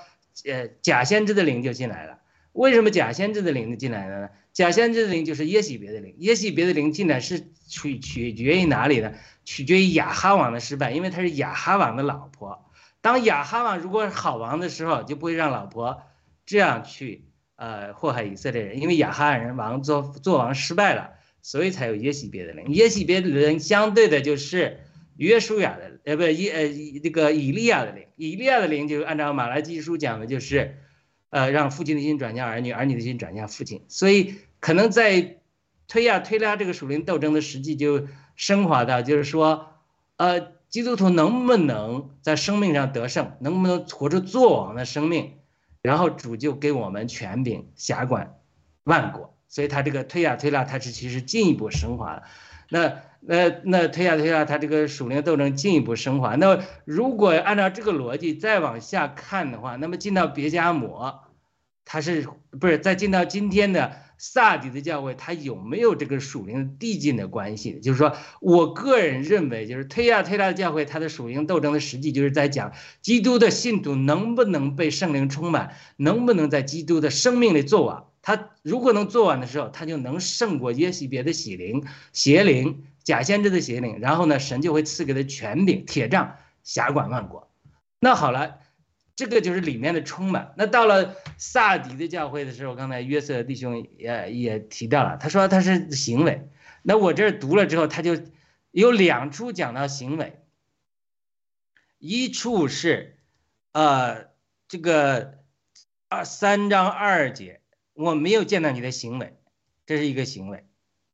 [0.46, 2.20] 呃，假先知的灵就进来了。
[2.54, 4.30] 为什么假先知的灵就进来了呢？
[4.53, 9.13] 假先知的灵就是耶洗别的灵，耶洗别的灵进来是取取决于哪里呢？
[9.45, 12.69] 取决于亚哈王的失败，因为他是亚哈王的老婆。
[12.99, 16.01] 当亚哈王如果好王的时候，就不会让老婆
[16.45, 17.23] 这样去
[17.55, 21.11] 呃祸害以色列人，因为亚哈人王做做王失败了，
[21.41, 22.67] 所以才有耶洗别的灵。
[22.73, 24.81] 耶洗别的灵相对的就是
[25.15, 30.77] 约书亚的，呃不耶呃这个以利亚的灵，以利亚的灵就按照马来基书讲的就是。
[31.32, 35.38] 呃，让父亲的心转向儿女，儿女的心转向父亲，所以可能在
[35.88, 39.76] 推呀推拉这个属灵斗争的实际就升华到，就是说，
[40.17, 45.34] 呃，基督徒能不能在生命上得胜，能不能活出作王的生命，
[45.82, 48.36] 然后主就给我们权柄辖管
[48.84, 52.24] 万国，所以他这个推呀推拉，他是其实进一步升华了。
[52.70, 56.36] 那那那推下推下，他这个属灵斗争进一步升华。
[56.36, 61.21] 那如果按照这个逻辑再往下看的话，那么进到别加摩，
[61.86, 62.27] 他是
[62.60, 67.79] 不是再进到今天的萨底的教会，他有没有这个属灵递进的关系？
[67.79, 78.03] 就是说我个人认为，就是推下推拉的教会，它的属灵斗争的实际就是在讲基督的信徒能不能被圣灵充满，能不能在基督的生命里做完。
[78.23, 87.51] 他如果能做完的时候，他就能胜过耶西别的喜灵、邪灵、假先知的邪灵，然后呢，神就会赐给他权柄、铁杖，辖管万国。
[87.99, 88.59] 那好了，
[89.15, 90.53] 这个就是里面的充满。
[90.57, 96.49] 那到了萨底的教会的时候，刚才约瑟弟兄也也提到了，他说他是行为。
[96.83, 98.17] 那我这儿读了之后，他就
[98.71, 100.39] 有两处讲到行为，
[101.99, 103.17] 一处是，
[103.71, 104.29] 呃，
[104.67, 105.39] 这个
[106.09, 107.61] 二三章二节。
[107.93, 109.37] 我没有见到你的行为，
[109.85, 110.65] 这是一个行为，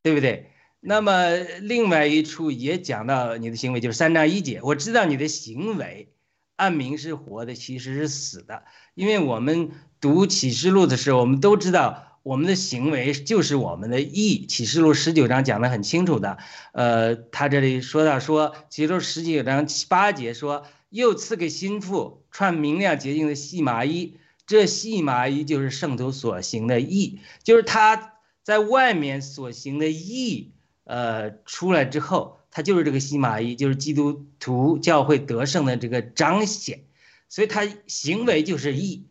[0.02, 0.50] 对不对？
[0.80, 6.12] 那么另外一处也讲到你的行为，就是三章一节，我知道你的行为，
[6.56, 8.62] 按名是活的，其实是死的。
[8.94, 9.70] 因为我们
[10.00, 14.46] 读启示录的时候，我们都知道我们的行为就是我们的义。
[14.46, 16.38] 启示录十九章讲得很清楚的，
[16.72, 24.16] 呃，他这里说到说，启示录十九章七八节说，又赐给心腹穿明亮洁净的细麻衣。
[24.46, 30.54] 这细麻衣就是圣徒所行的义，就是他在外面所行的义，
[30.88, 36.80] 呃，出来之后，他就是这个西马衣，就是基督徒教会得胜的这个彰显，
[37.28, 39.06] 所以他行为就是义，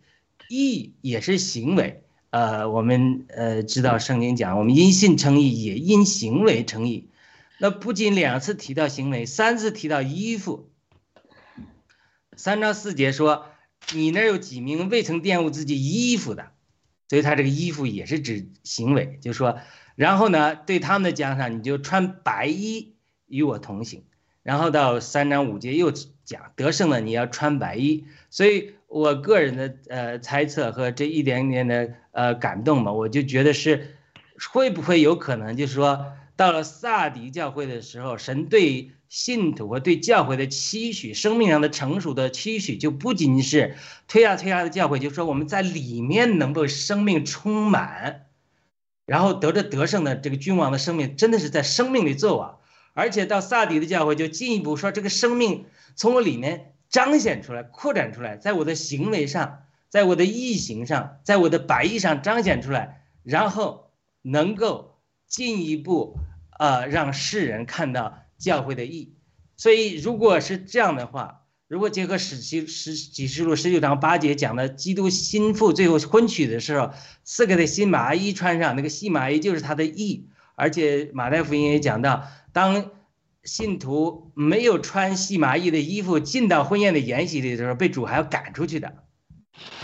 [0.49, 2.03] 义也是行为。
[2.31, 7.09] 呃，我们呃知道圣经讲，我们因信称义，也因行为称义。
[7.59, 10.69] 那不仅两次提到行为，三次提到衣服。
[12.35, 13.45] 三章四节说。
[13.93, 16.51] 你那有几名未曾玷污自己衣服的，
[17.07, 19.59] 所以他这个衣服也是指行为，就是说，
[19.97, 22.93] 然后呢，对他们的奖赏，你就穿白衣
[23.25, 24.03] 与我同行。
[24.43, 25.91] 然后到三章五节又
[26.23, 28.05] 讲得胜了，你要穿白衣。
[28.29, 33.97] 所以我个人的呃猜测和这一点点的呃感动嘛，我就觉得是
[34.51, 43.75] 会不会有可能，就是说到了萨迪教会的时候，神对信徒和对教会的期许，生命上的成熟的期许，就不仅仅是
[44.07, 48.26] 推亚推亚的教会，就说我们在里面能够生命充满，
[49.07, 52.55] 然后得着得胜的这个君王的生命，真的是在生命里做啊。
[52.93, 63.91] 而且到萨迪的教会就进一步说，这个生命从我里面彰显出来、扩展出来，在我的行为上，在我的意行上，在我的白衣上彰显出来，然后
[64.21, 66.17] 能够进一步
[66.59, 69.15] 呃让世人看到教会的义。
[69.55, 76.93] 所以如果是这样的话，如果结合史记十几十录十九章八节讲的基督心腹最后婚娶的时候，
[77.25, 80.29] 赐给的新麻衣穿上，那个细麻衣就是他的义。
[80.55, 82.91] 而且马太福音也讲到，当
[83.43, 89.03] 信徒没有穿细麻衣的衣服进到婚宴的筵席里的时候，被主还要赶出去的。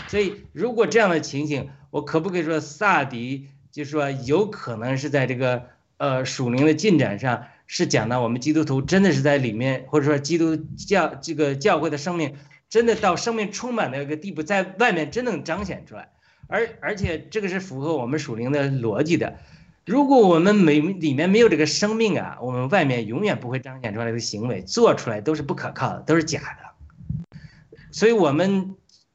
[0.08, 5.66] 所以，如果这样的情形，我可不可以说萨迪，就是说有可能是在这个
[5.98, 12.34] 呃属灵的进展上，是讲到我们基督徒真的是在里面，或者说基督教这个教会的生命，
[12.68, 16.10] 真的到生命充满的一个地步，在外面真能彰显出来，
[16.46, 19.38] 而而且这个是符合我们属灵的逻辑的。
[19.86, 27.38] 如果我们没里面没有这个生命啊，我们外面永远不会彰显出来的行为，做出来都是不可靠的，都是假的。
[27.92, 28.74] 所以，我们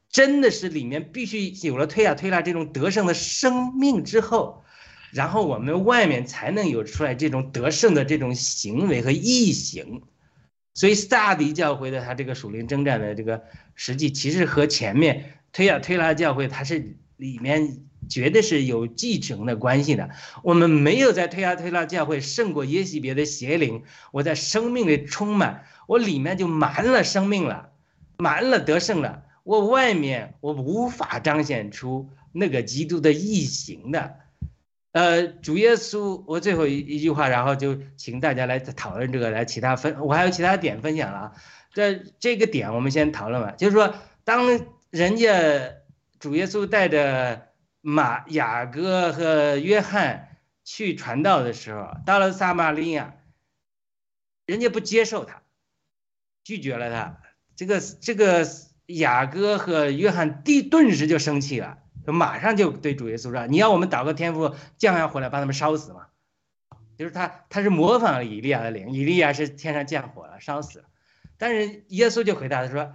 [0.10, 4.64] 真的是里面必须有了推啊推拉这种得胜的生命之后，
[5.12, 10.04] 然后我们外面才能有出来这种得胜的这种行为和意行。
[10.74, 13.44] 所以，萨迪教会的他这个属灵征战的这个
[13.76, 17.86] 实际，其实和前面推亚推拉教会它是里面。
[18.08, 20.10] 绝对是有继承的关系的。
[20.42, 27.70] 我们没有在推亚推拉教会胜过耶西别的邪灵，我在生命里充满，我里面就满了生命了，
[28.18, 29.26] 满了得胜了。
[29.44, 34.16] 我外面我无法彰显出那个基督的异形的。
[34.92, 41.32] 呃，主耶稣，我最后一一句话，然后就请大家来讨论这个，来其他分，我还有其他点分享了啊。
[41.74, 44.46] 这这个点我们先讨论吧，就是说，当
[44.90, 45.74] 人家
[46.20, 47.48] 主耶稣带着。
[47.82, 53.16] 马雅各和约翰去传道的时候，到了撒玛利亚，
[54.46, 55.44] 人家不接受他，
[56.44, 57.22] 拒绝了他。
[57.56, 58.46] 这个这个
[58.88, 61.78] 雅各和约翰第顿时就生气了，
[62.12, 66.08] 马上就对主耶稣说：“你要我们祷告天父降下火来把他们烧死吗？”
[66.98, 70.86] 就是他他是模仿了以利亚的灵，以利亚是天上降火了烧死了，
[71.38, 72.94] 但是耶稣就回答他说：“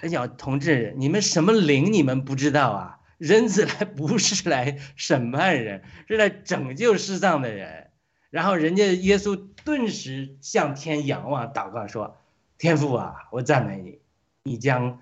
[0.00, 7.90] 哎呀，同志，你们什么灵你们不知道啊？”人子来不是来审判人，是来拯救世上的人。
[8.28, 12.18] 然后人家耶稣顿时向天仰望，祷告说
[12.58, 13.98] ：“天父啊，我赞美你，
[14.42, 15.00] 你将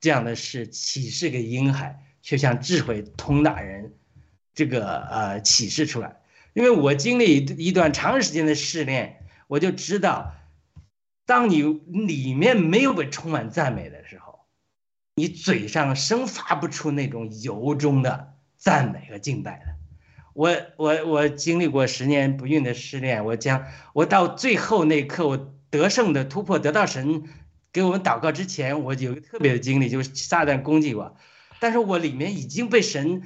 [0.00, 3.92] 这样的事启示给婴孩，却向智慧通达人
[4.54, 6.20] 这个呃启示出来。
[6.54, 10.32] 因为我经历一段长时间的试炼，我就知道，
[11.26, 14.32] 当你里面没有被充满赞美的时候。”
[15.14, 19.66] 你嘴上生发不出那种由衷的赞美和敬拜的，
[20.32, 27.24] 我我我经历过十年不孕的试炼，我将我到最后那一刻，我得胜的突破，得到神
[27.74, 31.14] 给我们祷告之前，我有个特别的经历，就是撒旦攻击我，
[31.62, 33.22] 但是我里面已经被神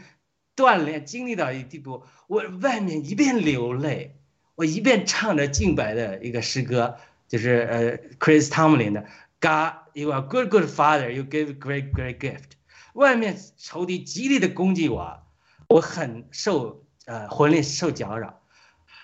[0.55, 4.15] 锻炼，经历到一地步，我外面一边流泪，
[4.57, 9.07] 我一边唱着敬拜的一个诗歌，就是呃，Chris Tomlin 的。
[9.41, 11.11] God, you are good, good father.
[11.11, 12.59] You give great, great gift.
[12.93, 15.23] 外面仇敌极力的攻击我，
[15.71, 18.43] 我很受呃魂力受搅扰，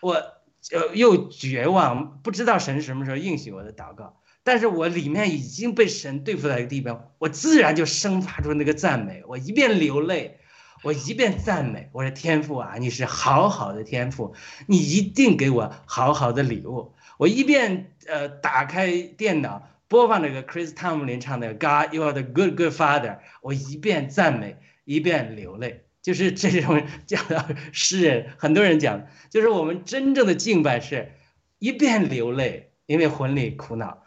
[0.02, 4.20] 我呃又绝望，不知道神什么时候应许我的祷告。
[4.44, 9.22] 但是我里面已经被神对付到一个地方，我自然就生发出那个赞美。
[9.26, 10.38] 我一边流泪，
[10.82, 11.88] 我一边赞美。
[11.92, 14.34] 我说天父啊，你是好好的天父，
[14.66, 16.94] 你一定给我好好的礼物。
[17.18, 19.68] 我一边呃打开电脑。
[19.88, 23.18] 播放那个 Chris Tomlin 唱的 God, you are the good, good father。
[23.42, 31.12] 我一边赞美，一边流泪，就是这种讲到诗人，很多人讲，就是我们真正的敬拜是，
[31.58, 34.01] 一边流泪，因为魂里苦恼，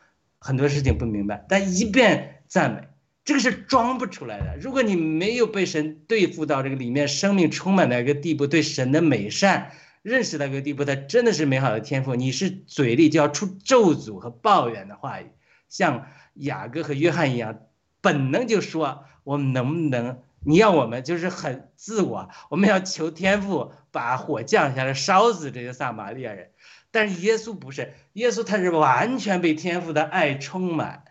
[0.45, 2.87] 很多事情不明白，但一遍赞美，
[3.23, 4.55] 这个是装不出来的。
[4.61, 9.71] 如果你没有被神对付到这个里面，生命充满的一个地步，对神的美善
[10.03, 15.31] 认识到一个地步，他真的是美好的天赋，你是嘴里就要出咒诅和抱怨的话语。
[15.67, 17.61] 像雅各和约翰一样，
[18.01, 20.19] 本能就说：“我们能不能？
[20.45, 26.51] 你要我们就是很自我，我们要求天赋把火降下来烧死这些撒玛利亚人。”
[26.95, 31.03] 但是耶稣不是，耶稣他是完全被天父的爱充满，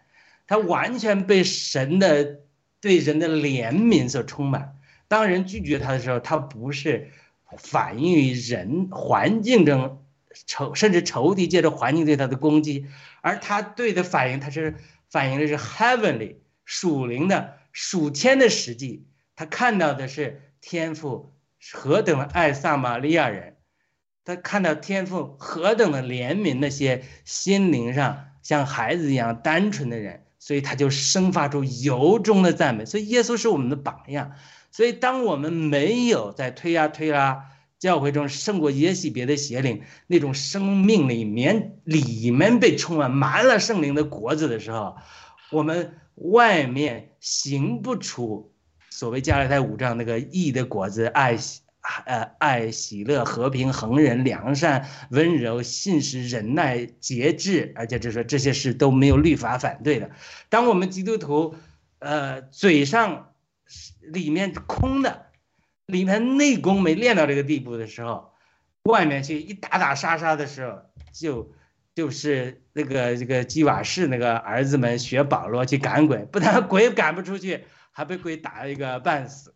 [0.47, 2.41] 他完全被神的
[2.81, 4.79] 对人的怜悯所充满。
[5.09, 7.11] 当人拒绝他的时候，他不是
[7.59, 10.03] 反映于人环境中
[10.47, 12.87] 仇，甚至仇敌借着环境对他的攻击，
[13.21, 14.77] 而他对的反应，他是
[15.11, 19.05] 反映的是 heavenly 属灵的属天的实际，
[19.37, 21.35] 他看到的是天父
[21.75, 23.54] 何等的爱撒玛利亚人，
[24.25, 32.85] 他看到天父何等的怜悯那些心灵上像孩子一样单纯的人，所以他就生发出由衷的赞美。
[32.87, 34.33] 所以耶稣是我们的榜样。
[34.71, 44.97] 所以当我们没有在推呀推拉教会中胜过耶西别的邪灵那种生命里面里面被充满满了圣灵的果子的时候，
[45.51, 48.53] 我们外面行不出
[48.91, 51.37] 所谓加拉太五章那个义的果子，爱
[52.07, 60.11] 呃爱喜乐和平恒忍良善温柔信实忍耐节制，而且就说这些事都没有律法反对的。
[60.49, 61.55] 当我们基督徒
[61.99, 63.35] 呃嘴上
[64.01, 65.27] 里面空的，
[65.87, 68.33] 里面内功没练到这个地步的时候，
[68.85, 70.83] 外面去一打打杀杀的时候，
[71.13, 71.53] 就
[71.95, 79.55] 就是那个这个基瓦士那个儿子们学保罗去赶鬼，不但 鬼赶不出去，还被鬼打了一个半死。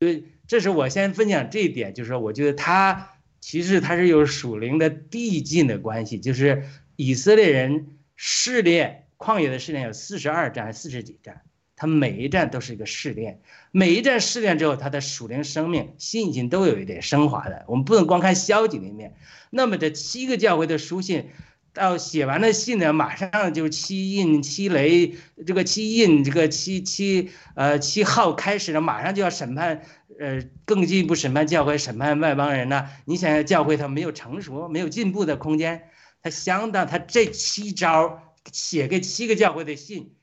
[0.00, 6.64] 所以这是我先分享这一点，就是说我觉得他其实他是有属灵的递进的关系，就是
[6.96, 11.42] 以色列人试炼旷野的试炼有四十二战、四十几战。
[11.74, 13.40] 他每一站都是一个试炼，
[13.72, 17.64] 每一站试炼之后，他的属灵生命、信心都有一点升华的。
[17.66, 19.16] 我们不能光看消极的一面。
[19.50, 21.30] 那么这七个教会的书信，
[21.72, 25.14] 到写完了信呢，马上就七印、七雷，
[25.46, 29.82] 这个七印、这个七七呃七号开始了，马上就要审判，
[30.18, 32.88] 呃，更进一步审判教会、审判外邦人呢。
[33.06, 35.88] 你想想，教会它没有成熟、没有进步的空间，
[36.22, 40.14] 它相当，它这七招写给七个教会的信。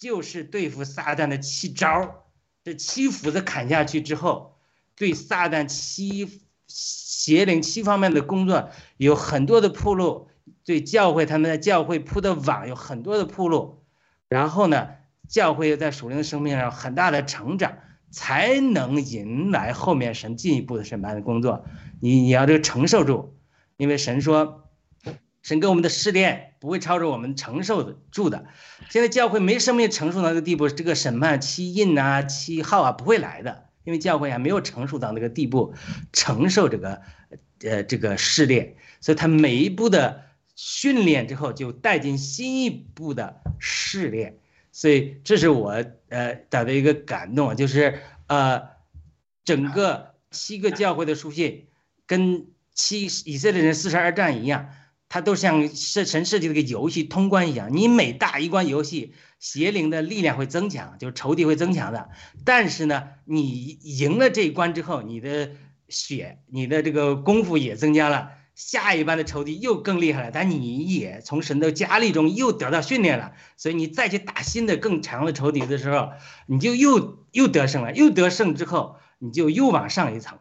[0.00, 2.22] 就是对付撒旦的七招
[2.62, 4.56] 这七斧子砍下去之后，
[4.94, 10.27] 对撒旦七邪灵七方面的工作有很多的铺路，
[10.68, 13.84] 对教会他们在教会铺的网有很多的铺路，
[14.28, 14.88] 然后呢，
[15.26, 17.78] 教会又在属灵的生命上很大的成长，
[18.10, 21.64] 才能迎来后面神进一步的审判的工作。
[22.00, 23.34] 你你要这个承受住，
[23.78, 24.64] 因为神说。
[25.40, 28.44] 神给我们的试炼不会超出我们承受的住的。
[28.90, 35.72] 现在教会没生命成熟到那个地步，这个审判七印啊、七号啊不会来的，因为教会还没有成熟到那个地步，
[36.12, 37.00] 承受这个
[37.62, 38.74] 呃这个试炼。
[39.00, 40.24] 所以他每一步的
[40.58, 44.38] 训练之后，就带进新一步的试炼。
[44.72, 48.62] 所以这是我呃的一个感动，就是呃
[49.44, 51.68] 整个七个教会的书信
[52.06, 54.70] 跟七以色列人四十二战一样。
[55.10, 62.10] 它都像设神设计的个游戏通关一样，你每打一关游戏，邪灵的力量会增强，就是仇敌会增强的。
[62.44, 65.52] 但是呢，你赢了这一关之后，你的
[65.88, 70.30] 血、你的这个功夫也增加了，下一班的仇敌又更厉害了。
[70.32, 76.10] 但你也从神的加力中又得到训练了，所以你再去打新的更强的仇敌的时候，
[76.46, 77.92] 你就又又得胜了。
[77.94, 80.38] 又得胜之后，你就又往上一层。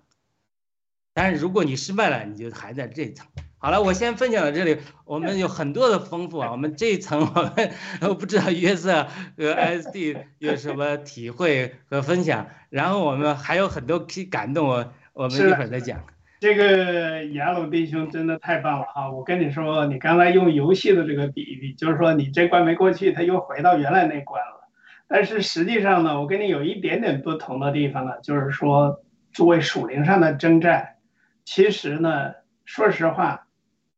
[1.13, 3.28] 但是如果你失败了，你就还在这一层。
[3.59, 4.80] 好了，我先分享到这里。
[5.05, 9.07] 我们有很多的丰富啊， 我们这一层我们我不知道约瑟
[9.38, 16.03] 和 SD 有什么体会和分享，然后我们还有很多可以感动我，我们一会儿再讲。
[16.39, 19.09] 这个雅鲁弟兄真的太棒了哈！
[19.11, 24.69] 我跟你说，你刚才用游戏的这个比喻，就是说你这关没过去，他又回到原来那关了。
[25.07, 30.97] 但是实际上呢，我跟你有一点点不同的地方呢，就是说作为属灵上的征战，
[31.43, 32.33] 其实呢，
[32.65, 33.45] 说实话。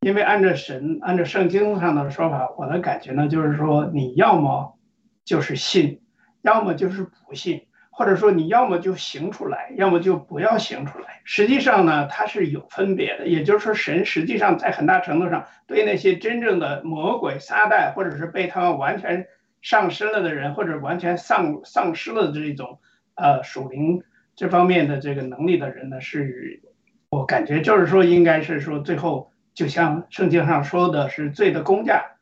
[0.00, 4.78] 因为按照神、按照圣经上的说法，我的感觉呢，就是说你要么
[5.26, 6.00] 就是信，
[6.40, 7.66] 要么就是不信，
[8.00, 11.20] 或者说你要么就行出来，要么就不要行出来。
[11.24, 13.26] 实际上呢，它是有分别的。
[13.26, 19.26] 也就是说，神实际上在很大程度上对那些真正的魔鬼、撒旦，或者是被他们完全
[19.60, 22.80] 上身了的人，或者完全丧丧失了这种
[23.16, 24.02] 呃属灵
[24.34, 26.62] 这方面的这个能力的人呢，是
[27.10, 29.30] 我感觉就是说，应该是说最后。
[29.52, 32.12] 就像圣经上说的是罪的工价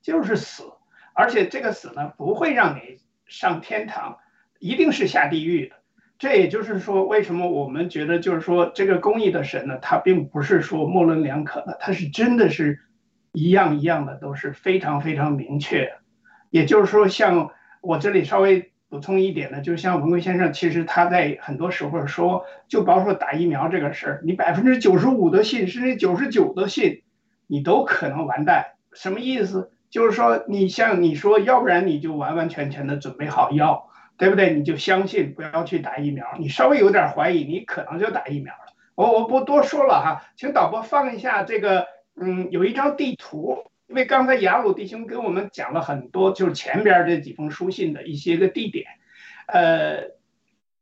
[0.00, 0.62] 就是死，
[1.14, 4.18] 而且这个死呢不会让你上天堂，
[4.58, 5.76] 一定是下地狱的。
[6.18, 12.80] 这也就是说，为什么我们觉得就是说这个公义的神呢，他并不是说模棱两可的，他是真的是
[13.32, 15.92] 一样一样的都是非常非常明确。
[16.50, 17.50] 也就是说，像
[17.80, 18.72] 我这里稍微。
[18.88, 27.02] 补充一点呢，就像文贵先生，其实他在很多时候说，就包括打疫苗这个事儿，你百分之九十五的信，甚至九十九的信，
[27.48, 28.66] 你都可能完蛋。
[28.92, 29.72] 什么意思？
[29.90, 34.54] 就是说，你像你说，要不然你就完完全全的准备好药，对不对？
[34.54, 36.26] 你就相信不要去打疫苗。
[36.38, 38.72] 你稍微有点怀疑，你可能就打疫苗了。
[38.94, 41.86] 我我不多说了哈，请导播放一下这个
[42.18, 48.86] 嗯，有一张地图，因为刚才雅鲁弟兄给我们讲了很多，就是前边这几封书信的一些个地点，
[49.48, 50.12] 呃，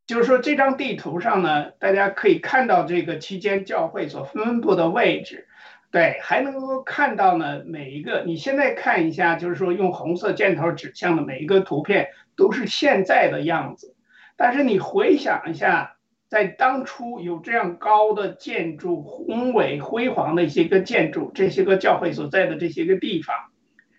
[0.07, 5.49] 就是说这张地图上呢，大家可以看到这个期间教会所分布的位置，
[5.91, 8.23] 对，还能够看到呢每一个。
[8.25, 13.95] 你现在看一下，就是说用红色箭头指向的每一个图片都是现在的样子，
[14.37, 15.93] 但是你回想一下。
[16.27, 23.37] 在当初有这样高的建筑、宏伟辉煌的一些个建筑，这些个教会所在的这些个地方，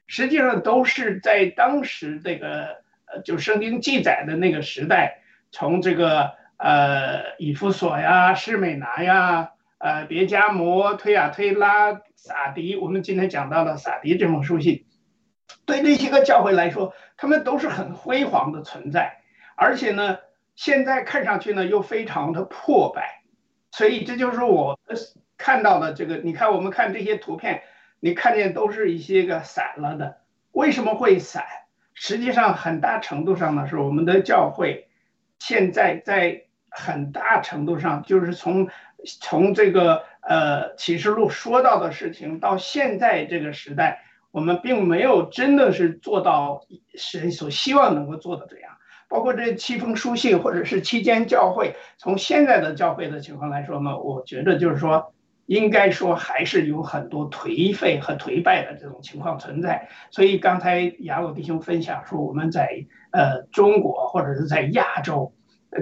[0.05, 5.21] 实际上都是在当时这个呃，就圣经记载的那个时代，
[5.51, 14.83] 从这个呃以弗所呀、士美拿呀、呃别加摩、推亚推拉、撒迪，我们今天讲到了撒迪这封书信，
[15.65, 19.21] 对那些个教会来说，他们都是很辉煌的存在，
[19.55, 20.17] 而且呢。
[20.57, 23.23] 现在看上去呢，又非常的破败，
[23.71, 24.79] 所以这就是我
[25.37, 26.15] 看到的这个。
[26.23, 27.61] 你看，我们看这些图片，
[27.99, 30.21] 你看见都是一些个散了的。
[30.53, 31.43] 为什么会散？
[31.93, 34.87] 实际上，很大程度上呢，是我们的教会
[35.39, 38.69] 现在在很大程度上就是从
[39.03, 44.05] 从这个呃启示录说到的事情到现在这个时代，
[44.35, 46.59] 我们并没有真的是做到
[46.93, 48.73] 神所希望能够做的这样。
[49.07, 55.13] 包括这七封书信，或者是期间教会，从现在的教会的情况来说呢，我觉得就是说，
[55.45, 59.87] 应该说还是有很多颓废和颓败的这种情况存在。
[60.11, 65.31] 所以刚才雅鲁弟兄分享说，我们在呃中国或者是在亚洲，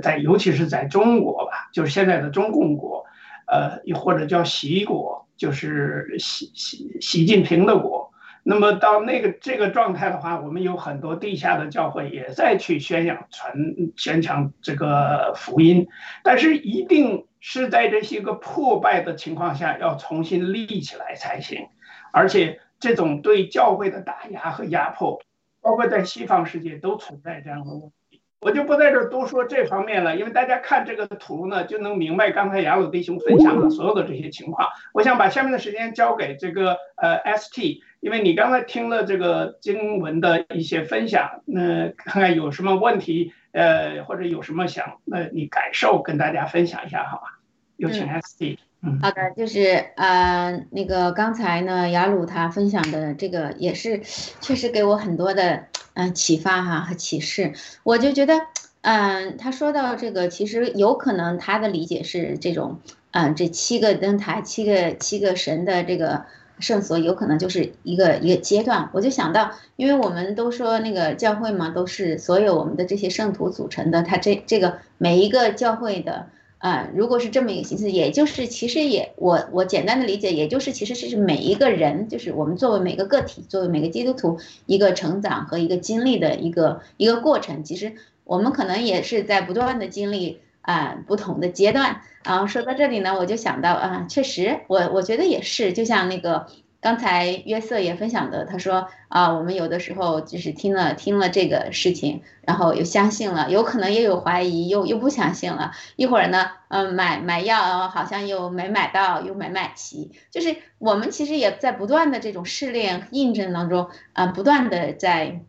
[0.03, 3.03] 在尤其是在中国吧，就是现在的中共国，
[3.47, 8.12] 呃，又或者叫习国，就是习习习近平的国。
[8.43, 13.53] 那么到那个这个状态的话，我们有很多地下的教会也在去宣扬传
[13.95, 15.87] 宣传这个福音，
[16.23, 21.67] 但是一定是在这些个破败的情况下要重新立起来才行，
[22.11, 25.21] 而且这种对教会的打压和压迫，
[25.61, 28.21] 包括在西方世界都存在这样的问题。
[28.41, 34.67] 我就不在这多说这方面了，因为大家看这个图呢，就能明白刚才雅鲁弟兄分享的所有的这些情况。
[34.93, 47.39] 我想把下面的时间交给这个呃 ST，因为你刚才听了这个经文的一些分享，那看看有什么问题，呃，或者有什么想，那你感受跟大家分享一下，好吧？
[47.77, 48.59] 有请 S D。
[48.81, 54.01] 嗯，好的，就是呃，那个刚才呢，雅鲁他分享的这个也是，
[54.41, 55.67] 确实给我很多的。
[55.95, 58.33] 嗯，启发哈和启示，我就觉得，
[58.81, 62.79] 嗯，他说到这个，其实有可能他的理解是这种，
[63.11, 66.25] 嗯，这七个灯台，七个七个神的这个
[66.59, 68.89] 圣所，有可能就是一个一个阶段。
[68.93, 76.27] 我就想到，因为我们都说那个教会嘛，都是所有我们的这些圣徒组成的，他这这个每一个教会的。
[76.59, 87.65] 啊，如果是这么一个形式，也就是其实也我我简单的理解，也就是其实是每一个人，就是我们作为每个个体，作为每个基督徒一个成长和一个经历的一个一个过程。
[87.65, 87.91] 其实
[88.23, 92.01] 我们可能也是在不断的经历啊不同的阶段。
[92.25, 96.47] 然后说到这里呢，我就想到啊，确实我我觉得也是，就像那个。
[96.83, 105.71] 刚才约瑟也分享的，他说啊，我们有的时候就是听了听了这个事情，然后又相信了，有可能也有怀疑，又又不相信了。
[105.95, 110.11] 一会儿呢，嗯，买买药好像又没买到，又没买齐。
[110.29, 115.39] 就是我们其实也在不断的这种试炼印证当中，啊，不断的在，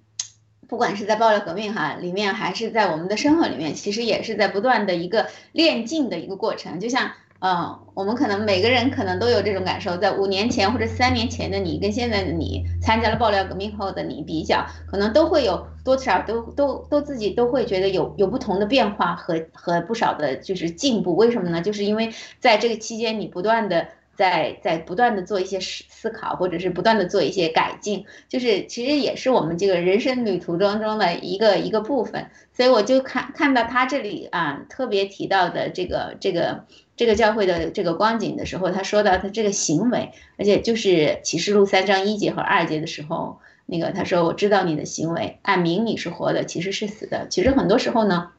[0.68, 7.12] 不管是在爆料革命哈里面，还是在我们的生活里面，其实也是在不断的一个练进的一个过程，就像。
[7.40, 21.14] 嗯，我们可能每个人可能都有这种感受，在五年前或者三年前的你跟现在的你参加了爆料革命后的你比较，可能都会有多少都都都自己都会觉得有有不同的变化和和不少的就是进步。
[21.16, 21.60] 为什么呢？
[21.60, 32.30] 就是因为在这个期间你不断的在在不断的做一些思思考，或者是不断的做一些改进，就是其实也是我们这个人生旅途当中的一个一个部分。
[32.52, 36.64] 所以我就看看到他这里啊特别提到的这个这个。
[36.96, 47.26] 这个教会的这个光景的时候，他说到他这个行为，而且就是启示录三章一节和二节的时候，那个他说我知道你的行为，按明你是活的，其实是死的。
[47.28, 48.30] 其实很多时候呢，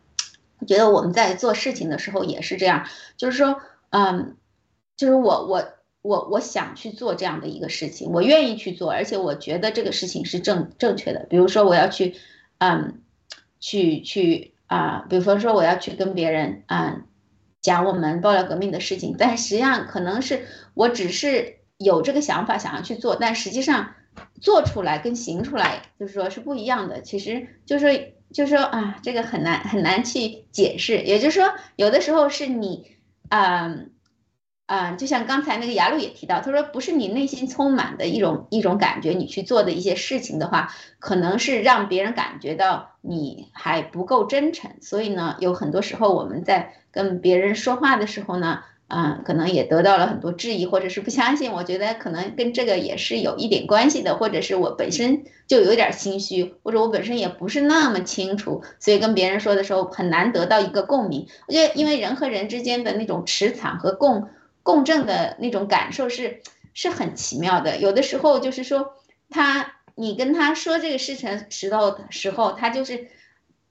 [0.66, 2.86] 觉得我们在做事情的时候也是这样，
[3.18, 3.60] 就是说，
[3.90, 4.38] 嗯，
[4.98, 5.68] 就是我我
[6.02, 11.26] 我我想去做这样的一个事情，我愿意去做，而且我觉得这个事情是正正确的。
[11.30, 12.16] 比如说我要去，
[12.60, 13.02] 嗯，
[13.60, 17.02] 去去啊，比方说我要去跟别人啊。
[17.62, 23.96] 讲我们爆料革命的事情，但实际上可能是我只是有这个想法想要去做，但实际上
[24.40, 27.02] 做出来跟行出来就是说是不一样的。
[27.02, 31.00] 其实就是就是说啊，这个很难很难去解释。
[31.00, 32.92] 也就是说，有的时候是你
[33.30, 33.90] 嗯
[34.68, 44.72] 嗯，就像刚才那个雅鲁也提到，他说不是你内心充满的一种一种感觉，你去做的一些事情的话，可能是让别人感觉到你还不够真诚。
[44.82, 51.52] 所以呢，有很多时候我们在跟别人说话的时候呢，嗯，可能也得到了很多质疑或者是不相信。
[51.52, 61.28] 我觉得可能跟这个也是有一点关系的，或者是我本身就有点心虚，或者我本身也不是那么清楚，所以跟别人说的时候很难得到一个共鸣。
[61.48, 64.28] 我觉得，因为人和人之间的那种磁场和共
[64.66, 66.42] 共振的那种感受是
[66.74, 67.78] 是很奇妙的。
[67.78, 68.96] 有的时候就是说，
[69.30, 73.08] 他你跟他说这个事情时候的时候，他就是，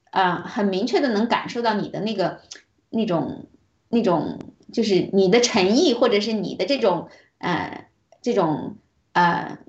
[0.09, 2.39] 啊、很明确的能感受到你的那个
[2.89, 3.49] 那种
[3.89, 4.39] 那种，
[4.71, 7.89] 就是你的诚意，或者是你的这种呃
[8.21, 8.77] 这种
[9.11, 9.59] 呃。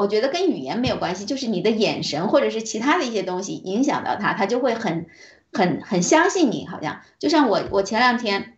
[0.00, 5.08] 我觉得跟语言没有关系，就是你的眼神或者是其他的一些东西影响到他，他就会很
[5.52, 6.68] 很很相信你。
[6.68, 8.57] 好像就像我我前两天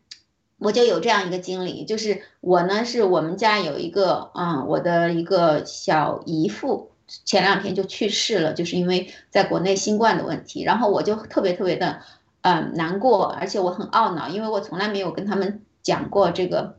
[0.60, 6.90] 我就有这样一个经历，就是我呢是我们家有一个嗯我的一个小姨父
[7.24, 12.00] 前两天就去世了，就是因为在国内新冠的问题，然后我就特别特别的
[12.42, 16.76] 嗯难过，而且我很懊恼，因为我从来没有跟他们讲过这个。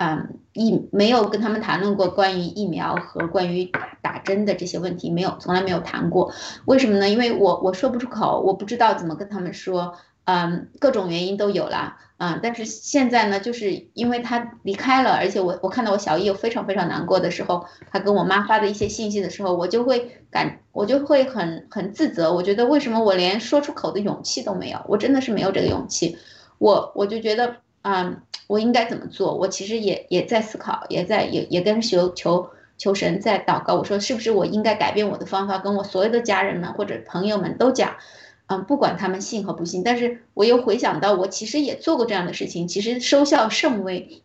[0.00, 6.32] 嗯，疫没有跟他们谈论过关于疫苗和关于打打针的这些问题，没有从来没有谈过。
[6.66, 7.08] 为什么呢？
[7.08, 9.96] 因为我我说不出口，我不知道怎么跟他们说。
[10.28, 11.96] 嗯，各种原因都有了。
[12.18, 22.34] 嗯，但是现在呢，就是因为他离开了，而且我我看到我小姨又非常非常难过的时候，他跟我妈发的一些信息的时候，我就会感我就会很很自责。
[22.34, 24.78] 我觉得为什么我连说出口的勇气都没有？
[24.86, 26.18] 我真的是没有这个勇气。
[26.58, 27.56] 我我就觉得。
[27.82, 29.34] 嗯，我应该怎么做？
[29.34, 33.76] 我其实也也在思考，也在也也跟求求求神在祷告。
[33.76, 37.94] 我说是不是我应该改变我的方法，跟我所有的家人们或者朋友们都讲，
[38.48, 39.82] 嗯，不管他们信和不信。
[39.82, 44.22] 但是我又回想到，我其实也做过这样的事情，其实收效甚微。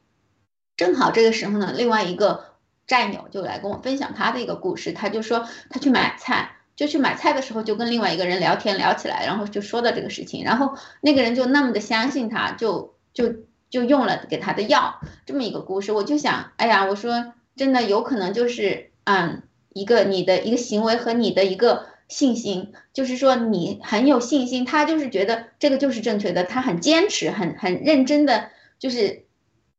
[0.75, 2.45] 正好这个时候呢，另外一个
[2.87, 6.57] 战友就来跟我分享他的一个故事，他就说他去买菜。
[6.75, 13.31] 就去买菜的时候，就跟另外一个人聊天聊起来，然后就说到这个事情，然后那个人就那么的相信他，就就
[13.69, 28.49] 就用了给他的药，这么一个故事，我就想，哎呀，我说真的有可能就是，嗯，一个你的一个行为和你的一个信心，就是说你很有信心，他就是觉得这个就是正确的，他很坚持，很很认真的，
[28.79, 29.25] 就是，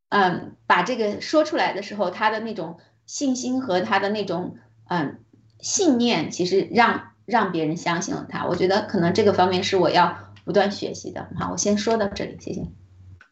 [0.09, 4.57] 嗯，把这个说出来的时候，他的那种信心和他的那种，
[4.89, 5.19] 嗯。
[5.61, 11.27] 信念其实让让别人相信了他，我觉得可能这个方面是我要不断学习的。
[11.41, 12.67] 好，我先说到这里，谢谢。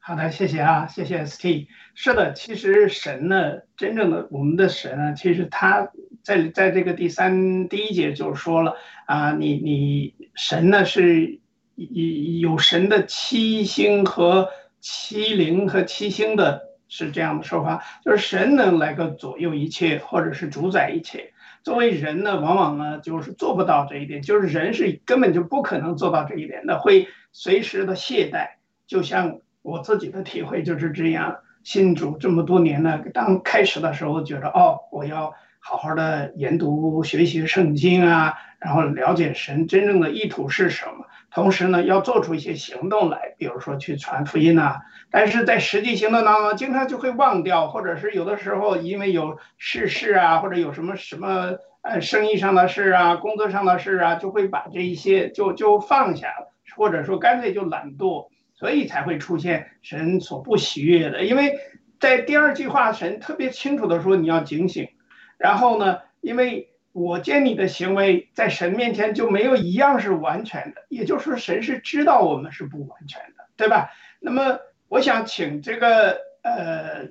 [0.05, 1.68] 好的，谢谢啊，谢谢 ST。
[1.94, 5.92] 是的，其实神呢，真正的我们的神呢，其实他
[6.24, 8.74] 在在这个第三第一节就说了
[9.07, 11.38] 啊，你你神呢是
[11.76, 14.48] 有神的七星和
[14.80, 21.32] 七灵和七星的，是这样的说法，就是神能来个左右一切，或者是主宰一切。
[21.62, 28.61] 作为人呢，往往呢就是做不到这一点，就是人是根本就不可能做到这一点的，会随时的懈怠。
[28.88, 44.81] 就像我自己的体会就是这样，信主这么多年呢，当开始的时候觉得哦，我要好好的研读学习圣经啊，然后了解神真正的意图是什么，同时呢要做出一些行动来，比如说去传福音啊。
[45.13, 58.29] 但是在实际行动当中，经常就会忘掉，或者是有的时候因为有事事啊，或者有什么什么呃生意上的事啊、工作上的事啊，就会把这一些就就放下了，或者说干脆就懒惰，
[58.63, 61.25] 所以才会出现神所不喜悦的。
[61.25, 61.59] 因为
[61.99, 64.89] 在第二句话，神特别清楚的说你要警醒，
[65.37, 73.91] 然后呢，因为我见你的行为在神面前就没有一样是完全的，也就是说神是知道我们是不完全的，对吧？
[74.21, 74.61] 那么。
[74.89, 77.09] 我想请这个呃，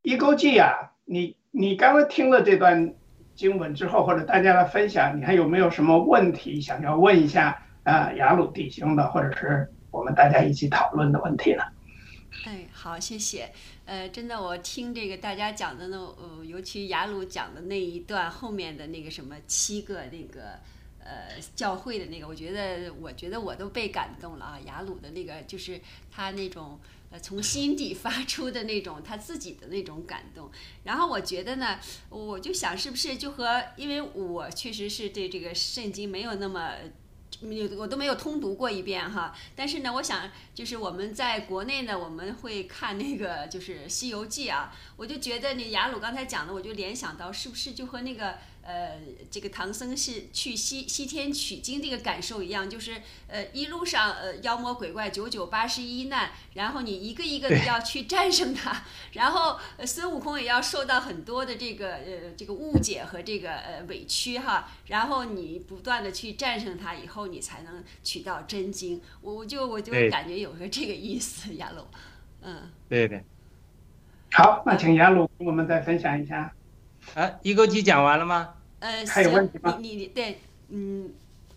[0.00, 2.94] 一勾记啊，你你刚刚听了这段
[3.34, 11.72] 经文之后，或者大家来分享，你还有没有什么问题想要问一下啊、雅鲁弟兄的，或者是我们大家一起讨论的问题了？
[12.44, 13.50] 哎，好，谢谢。
[13.84, 20.58] 呃，真的，我听这个大家讲的呢，呃，尤其雅鲁讲的那一段后面的那个什么七个那个。
[21.00, 24.60] 呃，教会的那个，我觉得，我觉得我都被感动了啊！
[24.66, 25.80] 雅鲁的那个，就是
[26.10, 26.78] 他那种
[27.10, 30.50] 呃从心底发出的那种他自己的那种感动。
[30.84, 31.80] 然后我觉得呢，
[32.10, 36.74] 我就想是不是就和，因为我确实是对这个圣经没有那么。
[37.76, 48.38] 我都没有通读过一遍哈，但是呢，我想就是我们在国内呢，我们会看那个就是《西游记》啊，我就觉得你雅鲁刚才讲的，我就联想到是不是就和那个
[48.68, 48.98] 呃
[49.30, 69.00] 这个唐僧是去西西天取经这个感受一样，就是呃一路上呃妖魔鬼怪九九八十一难，然后你一个一个的要去战胜它， 然后呃孙悟空也要受到很多的这个呃这个误解和这个呃委屈哈，然后你不断的去战胜它以后，你才能取到真经。
[69.22, 71.82] 我我就我就对感觉有个这个意思，雅鲁，
[72.42, 72.70] 嗯。
[72.88, 73.24] 对对。
[74.30, 76.52] 好，那请雅鲁给我们再分享一下。
[77.14, 78.56] 啊，一口气讲完了吗？
[78.80, 81.12] 呃，还有行问题吗你你对，嗯，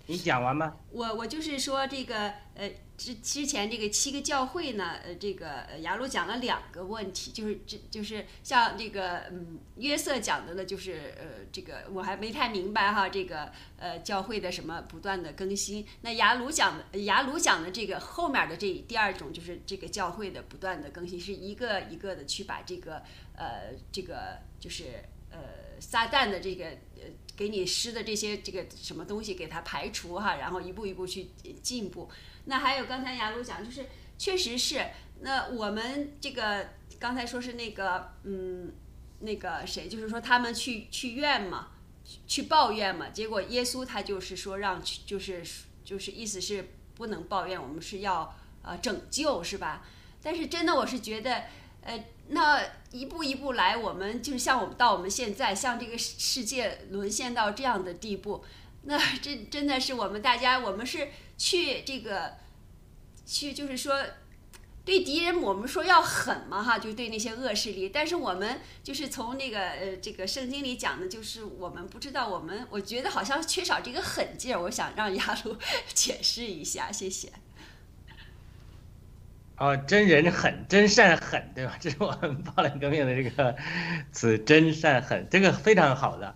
[0.07, 0.75] 你讲完吗？
[0.91, 15.85] 我我就是说这个呃之之前这个七个教会呢，呃这个呃雅鲁讲了两个问题，就是这就是像这个嗯约瑟讲的呢，就是呃这个我还没太明白哈，这个呃教会的什么不断的更新。
[16.01, 23.01] 那雅鲁讲的雅鲁讲的这个后面的这第二种就是这个教会的不断的更新，是一个一个的去把这个
[23.35, 24.85] 呃这个就是
[25.31, 25.39] 呃
[25.81, 26.65] 撒旦的这个
[26.95, 32.09] 呃给你施的这些这个什么东西给它排除哈，然后一步一步去进步。
[32.45, 33.85] 那还有刚才雅鲁讲，就是
[34.17, 34.85] 确实是，
[35.19, 36.69] 那我们这个
[36.99, 38.71] 刚才说是那个嗯
[39.19, 41.71] 那个谁，就是说他们去去怨嘛，
[42.27, 45.43] 去抱怨嘛，结果耶稣他就是说让去就是
[45.83, 49.85] 就是意思是不能抱怨，我们是要呃拯救是吧？
[50.21, 51.43] 但是真的我是觉得。
[51.83, 52.61] 呃，那
[52.91, 58.43] 一步一步来，我们就是像我们到我们现在，像这个世界沦陷到这样的地步，
[58.83, 62.35] 那这真的是我们大家，我们是去这个，
[63.25, 64.03] 去就是说，
[64.83, 75.55] 对敌人我们说要狠嘛哈，就对那些恶势力，但是我们就是从那个呃这个圣经里讲的，就是我们不知道我们，我觉得好像缺少这个狠劲儿，我想让雅鲁
[75.93, 77.31] 解释一下，谢谢。
[79.61, 81.77] 哦，真人狠，真善狠，对吧？
[81.79, 83.55] 这是我们暴乱革命的这个
[84.11, 86.33] 词，真善狠，这个非常好的，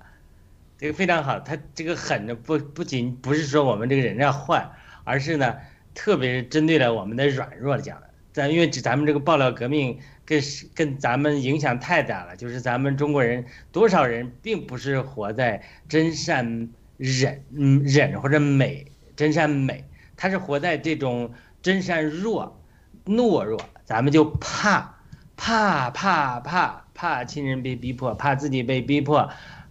[0.77, 1.39] 这个非常好。
[1.39, 4.69] 他这个狠呢，不不仅不是说我们这个人要坏，
[5.03, 5.55] 而是呢，
[5.95, 8.07] 特别是针对了我们的软弱讲的。
[8.31, 10.39] 咱因为咱们这个爆料革命跟
[10.75, 19.83] 跟咱们影响太大了，就是咱们中国人多少人并不是活在真善忍嗯忍或者美真善美，
[20.15, 22.61] 他是活在这种真善弱。
[23.05, 24.95] 懦弱，咱们就怕，
[25.37, 29.29] 怕怕怕怕亲人被逼迫，怕自己被逼迫，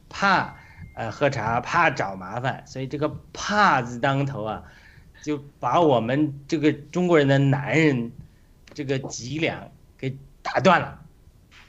[0.09, 0.57] 怕
[0.95, 4.63] 呃喝茶，怕找麻烦，所以这个怕字当头啊，
[5.23, 8.13] 就把我们这个中国人的男人
[8.73, 11.01] 这个脊梁给打断了。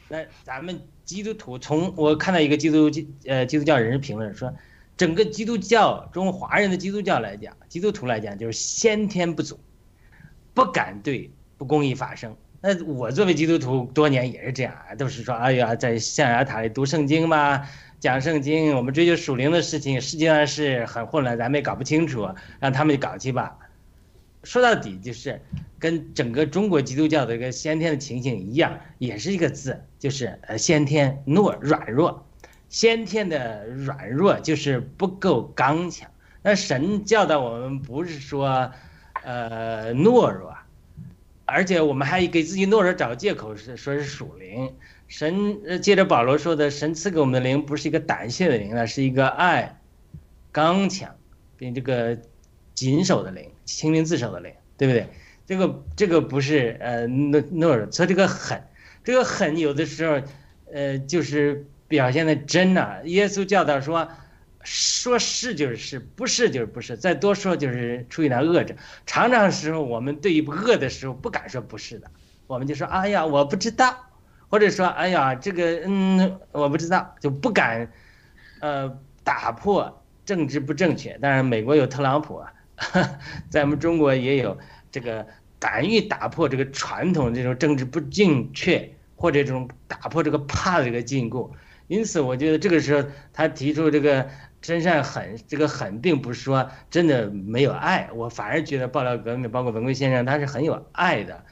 [0.07, 2.91] 那咱们基督徒从我看到一个基督
[3.25, 4.53] 呃基督教人士评论说，
[4.97, 9.59] 整个基督教中华人的基督教来讲，基督徒来讲就是先天不足，
[10.53, 11.31] 不敢对。
[11.57, 12.35] 不公义发生。
[12.61, 17.67] 那我作为基督徒多年也是这样，都是说，哎呀，在象牙塔里读圣经嘛，
[17.99, 22.27] 讲圣经，我们追求属灵的事情，实际上是很混乱，咱们也搞不清楚，
[22.59, 23.55] 让他们搞去吧。
[24.43, 25.39] 说到底就是
[25.77, 32.25] 跟整个中国基督教的一个先天的情形一样，也是一个字，就是呃先天懦软弱，
[32.69, 36.09] 先天的软弱就是不够刚强。
[36.41, 38.71] 那神教导我们不是说，
[39.23, 40.55] 呃懦弱。
[41.45, 44.73] 而且我们还给自己懦弱找借口，是说是属灵。
[45.07, 49.79] 神接着保罗说的，神赐给我们的灵不是一个胆怯的灵，那是一个爱、
[50.51, 51.15] 刚强
[51.57, 52.17] 并这个
[52.73, 55.07] 谨守的灵，清明自守的灵，对不对？
[55.45, 58.63] 这个这个不是呃懦懦弱，所以这个狠，
[59.03, 60.21] 这个狠有的时候，
[60.73, 64.09] 呃，就是表现的真呐、耶稣教导说。
[64.65, 68.75] 说是就是是，不是就是不是，再多说就是出于那恶者。
[69.05, 72.09] 常常时候我们对于恶的时候不敢说不是的，
[72.47, 73.95] 我们就说哎呀我不知道，
[74.49, 77.91] 或者说哎呀这个嗯我不知道，就不敢，
[78.59, 81.15] 呃打破政治不正确。
[81.19, 82.51] 当然美国有特朗普啊，
[83.51, 84.57] 在我们中国也有
[84.91, 85.27] 这个
[85.59, 91.51] 敢于打破这个传统这种政治不正确，或者这种打破这个怕的这个禁锢。
[91.85, 94.27] 因此我觉得这个时候他提出这个。
[94.65, 101.45] 真善狠，这个狠并不是说真的没有爱，我反而觉得爆料革命，包括文贵先生，他是很有爱的，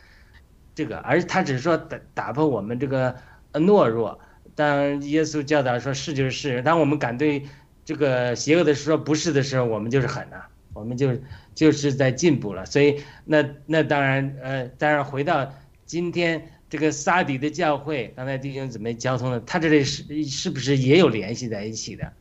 [0.74, 3.16] 这个，而他只是说打打破我们这个
[3.54, 4.20] 懦弱。
[4.56, 7.44] 当耶稣教导说是就是是，当我们敢对
[7.86, 10.38] 这个邪恶的说不是的时候，我们就是狠呐，
[10.74, 11.16] 我们就
[11.54, 12.66] 就是在进步了。
[12.66, 15.54] 所以那那当然呃，当然回到
[15.86, 22.12] 今天这个撒底的教会，刚才弟兄姊妹交通的，他这里是是不是也有联系在一起的？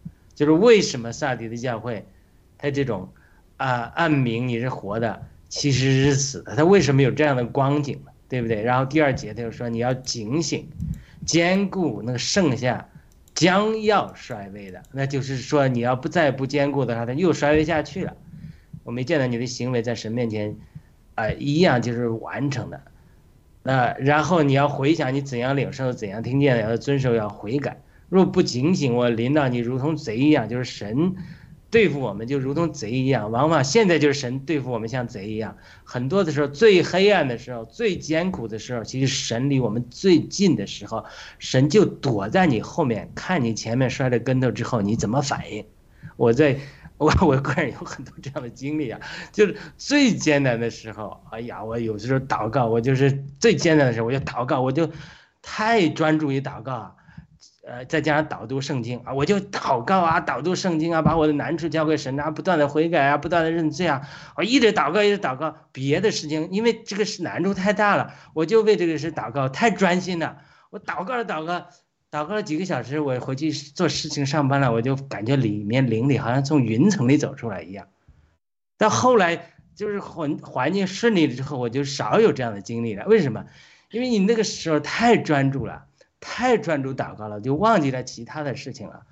[0.42, 2.04] 就是为什么萨迪的教会，
[2.58, 3.08] 他这种
[3.58, 8.10] 啊暗明你是活的，其实是死的，他为什么有这样的光景呢？
[8.28, 8.60] 对不对？
[8.60, 10.68] 然后第二节他就说你要警醒，
[11.24, 12.88] 坚固，那个剩下
[13.34, 18.16] 将要衰微的，那就是说你要不再不坚固的话，它又衰微下去了。
[18.82, 20.56] 我没见到你的行为在神面前，
[21.14, 22.80] 啊、一样就是完成的。
[23.62, 27.81] 那然后你要回想你怎样领受，怎样听见，要遵守，要悔改。
[28.12, 31.14] 若不警醒，我临到你如同贼一样，就是神
[31.70, 33.30] 对付我们就如同贼一样。
[33.30, 35.56] 往往现在就是神对付我们像贼一样。
[35.82, 41.06] 很多的时候，最黑暗的时候，最艰苦的时候，其实神离我们最近的时候，
[41.38, 45.64] 神就躲在你后面，看你前面摔了跟头之后你怎么反应。
[46.18, 46.58] 我在
[46.98, 49.00] 我我个人有很多这样的经历啊，
[49.32, 54.90] 就是最艰难的时候，哎呀，我有时候祷告，我就是最艰难的时候，我就祷告，我就
[55.40, 56.94] 太专注于祷告啊。
[57.72, 64.06] 呃，再加上导读圣经啊，我就祷告啊，导读圣经啊，把我的难处交给神啊，不断的悔改啊，不断的认罪啊，
[64.36, 65.56] 我一直祷告，一直祷告。
[65.72, 70.36] 别的事情，因为这个是难处太大了，我就为这个事祷告，太专心了。
[70.68, 71.66] 我祷告了祷告，
[72.10, 77.86] 祷告了几个小时，我回去做事情上班了，我就感觉里面灵里好像从云层里走出来一样。
[78.76, 83.06] 到后来就是环环境顺利了之后，我就少有这样的经历了。
[83.06, 83.46] 为什么？
[83.90, 85.86] 因为你那个时候太专注了。
[86.24, 89.04] 太专注祷告了，就忘记了其他的事情了，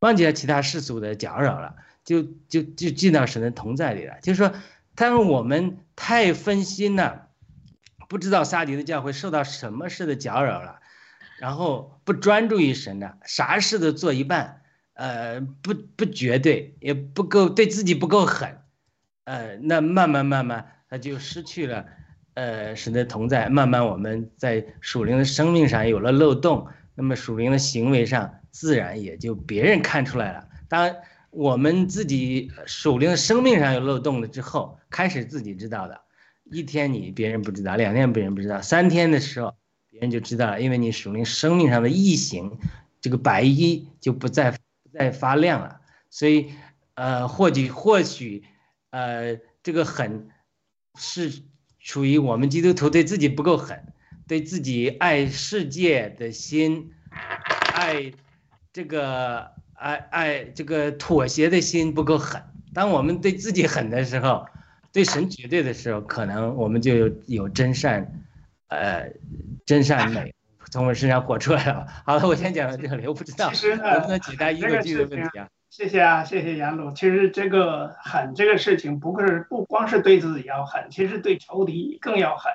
[0.00, 4.18] 忘记了其他世俗的搅扰了，就就就进到神的同在里了。
[4.20, 4.52] 就是说，
[4.96, 7.28] 当我们太分心了，
[8.08, 10.80] 不知道撒迪的教会受到什么事的搅扰了，
[11.38, 14.62] 然后不专注于神了，啥事都做一半，
[14.94, 18.58] 呃，不不绝对，也不够对自己不够狠，
[19.24, 21.86] 呃，那慢慢慢慢他就失去了。
[22.38, 30.48] 呃，神的同在，慢慢我们在属灵的生命上有了漏洞，那么属灵的行为上自然也就别人看出来了。
[30.68, 30.94] 当
[31.30, 36.00] 我们自己属灵的生命上有漏洞了之后，开始自己知道的，
[36.44, 39.56] 一天你别人不知道，两天别人不知道，三天的时候
[39.90, 42.56] 别人就知道了，因为你属灵生命上的异形，
[43.00, 44.58] 这个白衣就不再不
[44.92, 45.80] 再发亮了。
[46.08, 46.52] 所以，
[46.94, 48.44] 呃，或许或许，
[48.90, 50.28] 呃，这个很
[50.96, 51.42] 是。
[51.78, 53.92] 属于我们基督徒对自己不够狠，
[54.26, 56.92] 对自己爱世界的心，
[57.72, 58.12] 爱
[58.72, 62.42] 这个爱爱这个妥协的心不够狠。
[62.74, 64.46] 当我们对自己狠的时候，
[64.92, 68.22] 对神绝对的时候，可能我们就有有真善，
[68.68, 69.10] 呃，
[69.64, 70.34] 真善美
[70.70, 71.86] 从我身上活出来了。
[72.04, 75.48] 好了，我先讲到这里，我不知道能不能解答一个句的问题啊。
[75.70, 76.92] 谢谢啊，谢谢杨鲁。
[76.92, 82.54] 其实这个狠这个事情，不是不光是对自己要狠，其实对仇敌更要狠。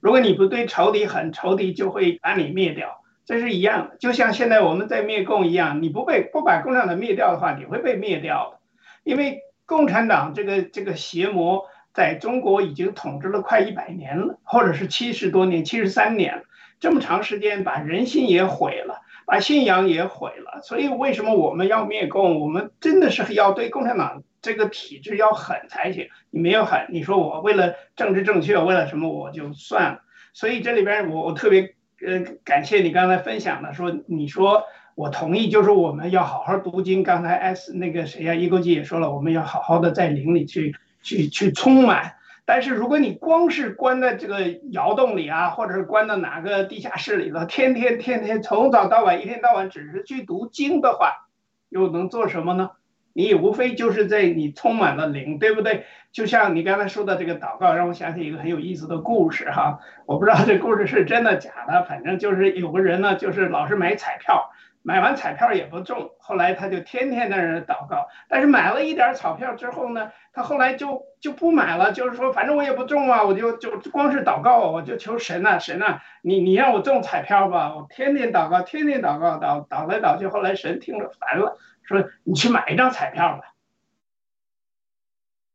[0.00, 3.96] 如果你不对仇敌狠，仇敌就会把你灭掉，这是一样的。
[3.98, 8.58] 就像现在我们在灭共一样，你不被不把共产党灭掉的话，你会被灭掉的。
[9.04, 16.42] 因为共产党这个这个邪魔在中国已经统治了快一百年了，或者是七十多年、七十三年，
[16.80, 19.02] 这么长时间把人心也毁了。
[19.26, 22.40] 把信仰也毁了，所以为什么我们要灭共？
[22.40, 26.08] 我们真的是要对共产党这个体制要狠才行。
[26.30, 30.00] 你没有狠，你说我为了政治正确，为了什么我就算了。
[30.32, 31.74] 所以这里边我我特别
[32.06, 34.64] 呃感谢你刚才分享的，说你说
[34.94, 37.02] 我同意，就是我们要好好读经。
[37.02, 42.16] 刚才 S 那个谁呀，一勾记也说了，我们要好好的在灵里去去去充满。
[42.46, 51.26] 但是如果你光是关在这个窑洞里啊，或者是关到哪个地下室里头，天天天天从早到晚，一天到晚只是去读经的话，
[51.70, 52.72] 又能做什么呢？
[53.14, 55.86] 你也无非就是在你充满了灵，对不对？
[56.12, 59.80] 就像你刚才说的这个祷告，让我想起一个很有意思的故事哈。
[60.04, 64.50] 我不知道这故事是真的假的，反正就是有个人呢，就是老是买彩票。
[64.86, 68.06] 买完彩票也不中，后来他就天天在那祷告。
[68.28, 83.54] 但是买了一点彩票之后呢，他后来就就不买了，就是说反正我也不中啊，我就就光是祷告，我就求神呐，神呐，你你让我中彩票吧，我天天祷告，天天祷告，祷祷来祷去，后来神听着烦了，说你去买一张彩票吧，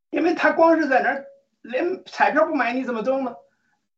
[0.09, 1.25] 因为他光是在那儿
[1.61, 3.35] 连彩票不买，你怎么中呢？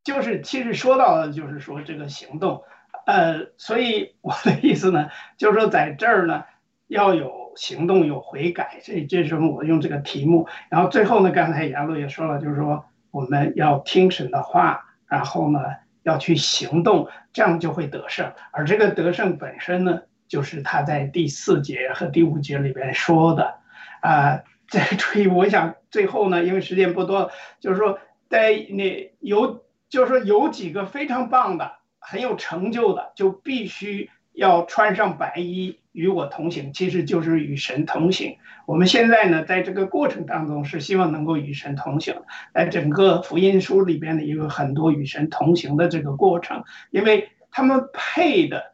[0.04, 2.64] 就是其实说到的就是说这个行动。
[3.06, 6.44] 呃，所以我的意思呢，就是说在这儿呢，
[6.86, 10.48] 要有行动，有悔改，这这是我用这个题目。
[10.70, 15.60] 然后最后呢，刚才杨璐也说了，就是说我们要听神的话，然后呢
[16.02, 18.32] 要去行动，这样就会得胜。
[18.52, 23.58] 而这个得胜本身呢，就是他在第四节和第五节里边说的。
[24.00, 27.30] 啊，这注意， 我想最后呢，因为时间不多，
[27.60, 27.98] 就是说
[28.28, 31.81] 在那有，就是说有几个非常棒的。
[32.02, 38.36] 很有成就的，就必须要穿上白衣与我同行，其实就是与神同行。
[38.66, 42.22] 我们现在呢，在这个过程当中是希望能够与神同行，
[42.54, 48.72] 在整个福音书里边呢，也有很多与神同行的这个过程，因为他们配的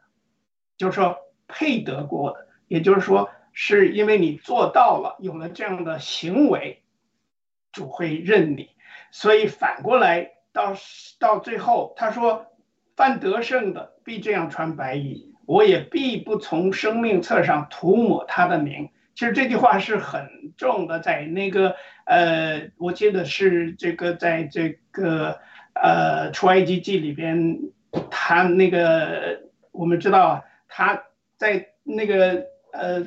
[0.76, 1.16] 就是说
[1.48, 6.82] 配得过的，也就是说是因为你做到了，有了这样的行为，
[7.72, 8.70] 主会认你。
[9.10, 10.74] 所以反过来到
[11.18, 12.46] 到最后，他说
[12.98, 21.76] ：“犯得胜的必这样穿白衣，我也必不从生命册上涂抹他的名。”其实这句话是很重的，在那个
[22.06, 25.38] 呃，我记得是这个在这个
[25.74, 27.60] 呃出埃及记里边，
[28.10, 31.04] 他那个我们知道，他
[31.36, 33.06] 在那个呃。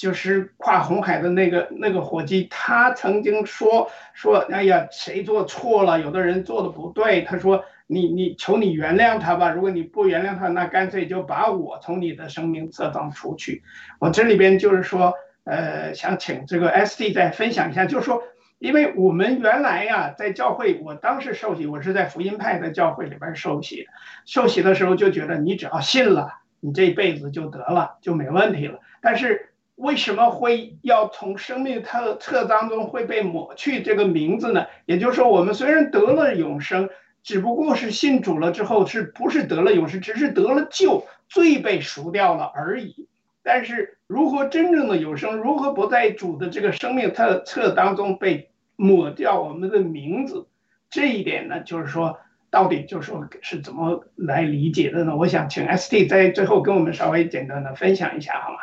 [0.00, 6.00] 就是跨红海的那个那个伙计，他曾经说说，哎呀，谁做错了？
[6.00, 7.20] 有的人做的不对。
[7.20, 9.50] 他说，你你求你原谅他吧。
[9.50, 13.64] 如果你不原谅他，那干脆就把我从你的生命册上除去。
[13.98, 15.12] 我这里边就是说，
[15.42, 18.22] 呃，想请这个 S D 再分享一下，就是说，
[18.60, 23.88] 因为我们原来呀，在教会，我当时受洗，我是在福音派的教会里边受洗，
[24.24, 28.78] 受洗的时候就觉得，你只要信了，你这辈子就得了，就没问题了。
[29.02, 29.48] 但是。
[29.76, 34.66] 为什么会要从生命册册当中会被抹去这个名字呢？
[34.84, 36.90] 也就是说，我们虽然得了永生，
[37.22, 43.06] 只不过是信主了之后，是不是得了永生，只是得了救，罪被赎掉了而已。
[43.42, 50.46] 但是，如何真正的永生，如何不在主的这个生命册册当中被抹掉我们的名字，
[50.90, 52.18] 这一点呢，就是说，
[52.50, 55.16] 到底就是说是怎么来理解的呢？
[55.16, 58.58] 我想请 S T 在最后跟我们稍微简单的分享一下，好吗？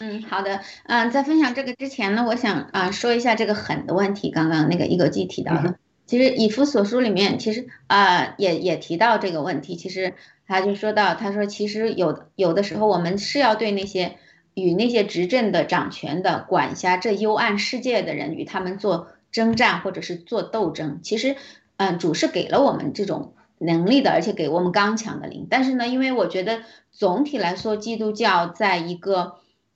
[0.00, 4.30] 嗯，好的，嗯，在分享这个之前呢，我想啊说一下这个狠的问题。
[4.30, 5.76] 刚刚那个一格基提到的，
[6.08, 9.76] 其实以弗所书里面其实啊也也提到这个问题。
[9.76, 10.14] 其实
[10.48, 14.16] 他就说到，他说其实有有的时候我们是要对那些
[14.54, 21.00] 与那些执政的、掌权的、管辖这幽暗世界的人与他们做征战或者是做斗争。
[21.02, 21.36] 其实，
[21.76, 25.46] 嗯，主是给了我们这种能力的，而且给我们刚强的灵。
[25.50, 29.34] 但是呢，因为我觉得总体来说，基督教在一个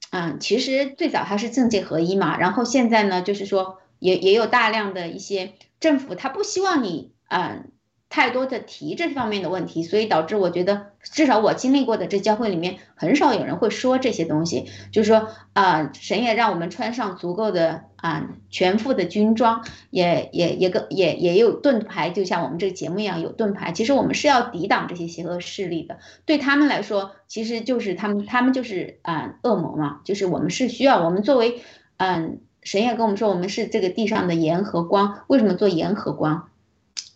[0.09, 5.53] 嗯，其实最早它是政界合一嘛，然后现在呢，就是说也也有大量的一些
[5.83, 7.71] 政府，他不希望你嗯
[8.07, 23.73] 太多的提这方面的问题，所以导致我觉得至少我经历过的这教会里面很少有人会说这些东西，就是说啊，神也让我们穿上足够的啊全副的军装，也也也个也也有盾牌，就像我们这个节目一样有盾牌。
[23.73, 31.61] 其实我们是要抵挡这些邪恶势力的，对他们来说，其实就是他们他们就是啊恶魔嘛，就是我们是需要我们作为
[31.97, 35.23] 嗯神也跟我们说，我们是这个地上的盐和光。
[35.27, 36.49] 为什么做盐和光？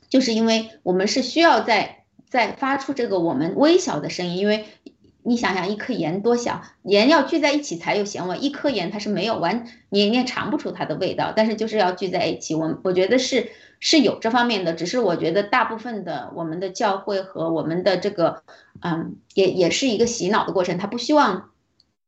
[0.10, 4.66] 就是因为我们是需要在在发出这个我们微小的声音，因为
[5.24, 18.44] 你想想一颗盐多小，盐要聚在一起才有咸味，一颗盐它是没有完，你你也尝不出它的味道，但是就是要聚在一起，我我觉得是是有这方面的，只是我觉得大部分的我们的教会和我们的这个，
[18.82, 21.50] 嗯，也也是一个洗脑的过程，他不希望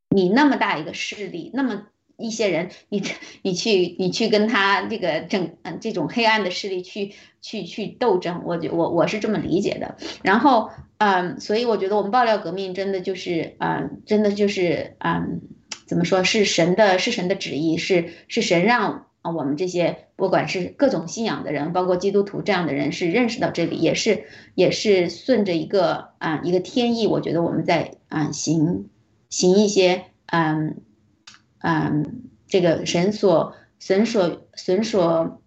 [0.09, 1.83] 你那么大一个势力，那么。
[2.19, 3.01] 一些人，你
[3.41, 9.95] 你去你去跟他这个整嗯这种黑暗的势力去去去斗争，我觉我我是这么理解的。
[10.21, 15.41] 然后嗯，所以我觉得我们爆料革命真的就是嗯，真的就是嗯，
[15.87, 24.25] 怎么说是神的是神的旨意，是是神让我们这些不管是各种信仰的人，包括基督徒这样的人是认识到这里，也是
[24.55, 28.89] 也是顺着一个啊一个天意，我觉得我们在啊行
[29.29, 30.81] 行一些嗯。
[31.59, 35.41] 嗯，这个神所神所神所，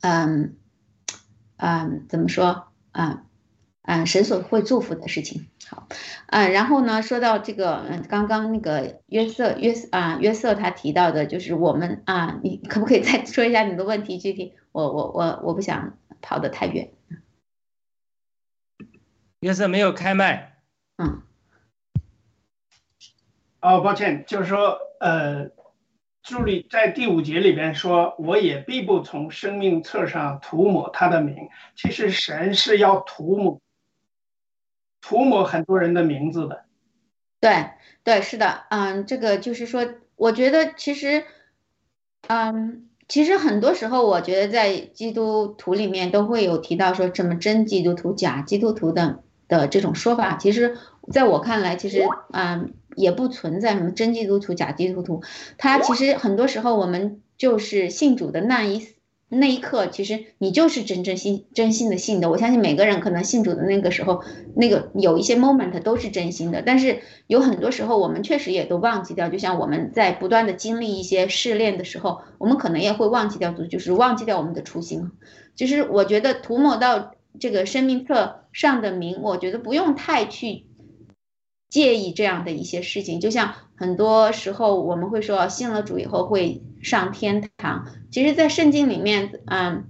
[0.00, 0.56] 嗯
[1.56, 3.24] 嗯，怎么说啊？
[3.82, 5.48] 嗯，神所会祝福的事情。
[5.66, 5.88] 好，
[6.26, 14.54] 嗯，然后呢，说到这个，嗯，刚刚那个约瑟约啊约瑟他提到的，就是我们啊，你可不可以再说一下你的问题具体？
[14.72, 16.92] 我我我我不想跑得太远。
[19.40, 20.58] 约瑟没有开麦。
[20.96, 21.22] 嗯。
[23.60, 25.50] 哦，抱歉，就是说，呃，
[26.22, 31.48] 助理在第五节里边说，我也必不从生命册上涂抹他的名。
[31.76, 33.60] 其实神是要涂抹，
[35.00, 36.64] 涂抹很多人的名字的。
[37.40, 37.70] 对，
[38.02, 41.24] 对，是的，嗯，这个就是说，我觉得其实，
[42.26, 50.36] 嗯，其实很多时候，我觉得在基督徒里面都会有提到说，什么真基督徒、假基督徒的的这种说法。
[50.36, 50.76] 其实，
[51.12, 52.02] 在我看来，其实，
[52.32, 52.74] 嗯。
[52.98, 55.22] 也不存在什么真基督徒、假基督徒，
[55.56, 58.88] 他其实很多时候我们就是信主的那一
[59.30, 62.30] 那一刻，其实你就是真正心真心的信的。
[62.30, 64.22] 我相信每个人可能信主的那个时候，
[64.56, 69.28] 那个有一些 moment 都是真心的，但是有很多时候我们确实也都忘记掉。
[69.28, 75.10] 就像我们在不断的经历一些试炼的时候，我们可能也会忘记掉，就是忘记掉我们的初心。
[75.54, 80.67] 就是我觉得涂抹到这个生命册上的名，我觉得不用太去。
[81.68, 83.20] 介意这样的一些事情。
[83.20, 89.84] 就像很多时候我们会说信了主以后会上天堂，其实，在圣经里面，嗯，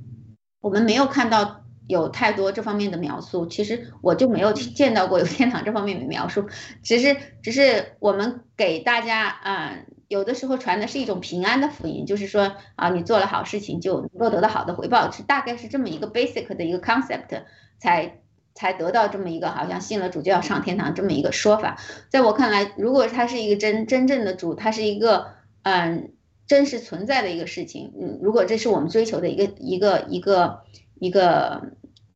[0.61, 3.47] 我们没有看到有太多这方面的描述。
[3.47, 6.47] 其实我就没有见到过有天堂这方面的描述，
[6.83, 9.87] 只是只是我们给大家，嗯。
[10.09, 17.43] 有的时候传的是一种平安的福音，就是说啊，你做了好事情就能够得到好的回报，是大概是这么一个 basic 的一个 concept，
[17.77, 18.23] 才
[18.59, 21.79] 才得到这么一个好像信了主就要上天堂这么一个说法。
[22.09, 25.29] 在我看来，如果他是一个真真正的主，他是一个
[25.63, 26.11] 嗯
[26.49, 30.63] 真实存在的一个事情，嗯，如果这是我们追求的一个一个一个
[30.99, 31.63] 一个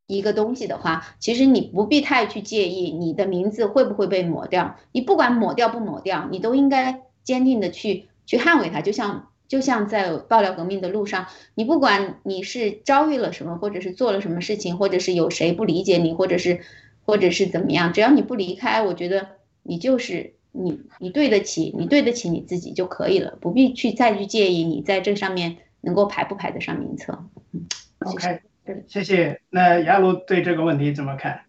[0.07, 7.03] 一个东西的话，其实你不必太去介意你的名字会不会被抹掉，你不管抹掉不抹掉，你都应该。
[7.25, 16.63] 坚定的去去捍卫它，就像就像在爆料革命的路上，你不管你是遭遇了什么，或者是做了什么事情，或者是有谁不理解你，或者是
[17.05, 19.29] 或者是怎么样，只要你不离开，我觉得
[19.63, 27.27] 你就是你，你对得起，你对得起你自己就可以了，不必去再去介意你在这上面能够排不排得上名册。
[27.53, 27.67] 嗯
[27.99, 28.41] ，OK，
[28.89, 29.43] 谢谢。
[29.51, 31.43] 那雅鲁对这个问题怎么看？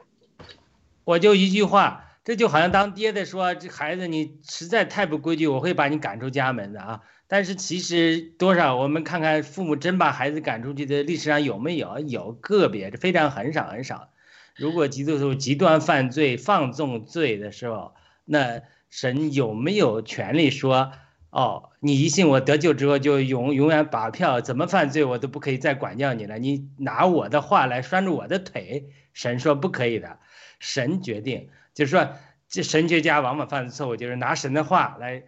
[1.05, 2.01] 我就一句话。
[2.25, 7.01] 这就好像当爹的说：“这孩子你实在太不规矩，我会把你赶出家门的啊！”
[7.33, 11.97] 但是其实多少，我们看看父母真把孩子赶出去的历史上有没有？
[11.97, 14.11] 有个别，这非常很少很少。
[14.55, 18.61] 如果极度极端犯罪、放纵罪的时候，那
[18.91, 20.91] 神有没有权利说
[21.33, 26.37] ：“哦，你一信我得救之后就永永远把票，怎么犯罪我都不可以再管教你了？
[26.37, 30.19] 你拿我的话来拴住我的腿？”神说不可以的，
[30.59, 31.49] 神决定。
[31.73, 32.09] 就是说，
[32.47, 35.23] 这神学家往往犯的错误就是拿神的话来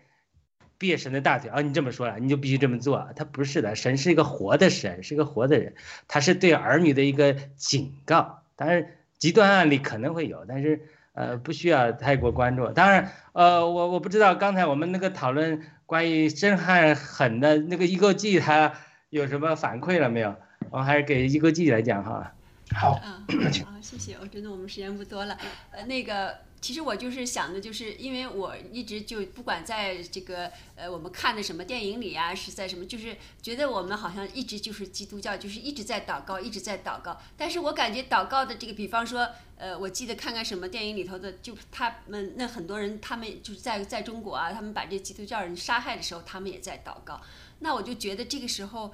[0.77, 1.61] 别神的大腿啊！
[1.61, 3.07] 你这么说了，你就必须这么做。
[3.15, 5.73] 他不是的，神是一个活的神，是一个活的人，
[6.07, 8.41] 他是对儿女的一个警告。
[8.55, 8.85] 当然，
[9.17, 10.81] 极端案例可能会有，但是
[11.13, 12.67] 呃，不需要太过关注。
[12.69, 18.73] 当然，呃，我我不知道刚才我们那个讨论关于震撼狠的那个一个记，他
[19.09, 20.35] 有什么反馈了没有？
[20.71, 22.33] 我还是给一个记来讲哈。
[22.73, 23.25] 好，嗯，
[23.63, 24.17] 好，谢谢。
[24.19, 25.37] 我真的我们时间不多了，
[25.71, 26.35] 呃，那个，
[26.65, 37.21] 其实我就是想的，就是因为我一直就不管在这个呃我们看的什么电影里啊，是在什么，就是觉得我们好像一直就是基督教，就是一直在祷告，一直在祷告。
[37.37, 47.21] 但是我感觉祷告的这个，比方说，呃，我记得看看什么电影里头的，就他们那很多人，他们就是在在中国啊，他们把这基督教人杀害的时候，他们也在祷告。
[47.59, 48.91] 那我就觉得这个时候。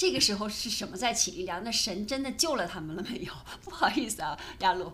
[0.00, 1.62] 这个时候是什么在起力量？
[1.62, 3.34] 那神真的救了他们了没有？
[3.62, 4.90] 不好意思啊，亚路。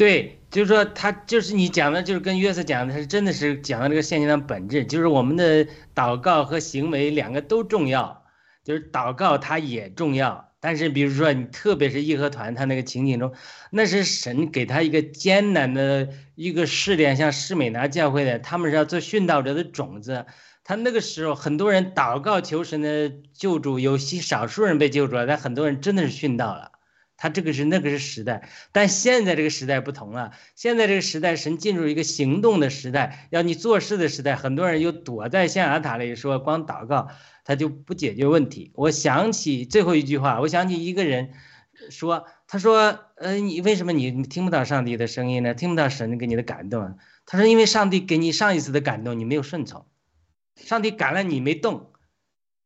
[0.00, 8.24] 对，就是说他就是你讲的，就是跟约瑟讲的，他是真的是讲到这个现象的本质，就是我们的祷告和行为两个都重要，
[8.64, 13.34] 就是祷告它也重要，但是比如说你特别是义和团他那个情景中，
[13.70, 20.24] 那是神给他一个艰难的一个试炼，像施美拿教会的，他们是要做殉道者的种子。
[20.64, 26.69] 他那个时候，很多人祷告求神的救助，有些少数人被救助了，但很多人真的是殉道了。
[27.20, 30.32] 他这个是那个是时代，但现在这个时代不同了。
[30.54, 34.36] 现在这个时代，神进入一个行动的时代，要你做事的时代。
[34.36, 37.08] 很多人又躲在象牙塔里说光祷告，
[37.44, 38.72] 他就不解决问题。
[38.74, 41.32] 我想起最后一句话，我想起一个人
[41.90, 45.52] 说：“他说，呃，你为什么你听不到上帝的声音呢？
[45.52, 46.96] 听不到神给你的感动？
[47.26, 49.84] 他说，因为上帝给你上一次的感动，你没有顺从。”
[50.56, 51.89] 上帝赶了你没动，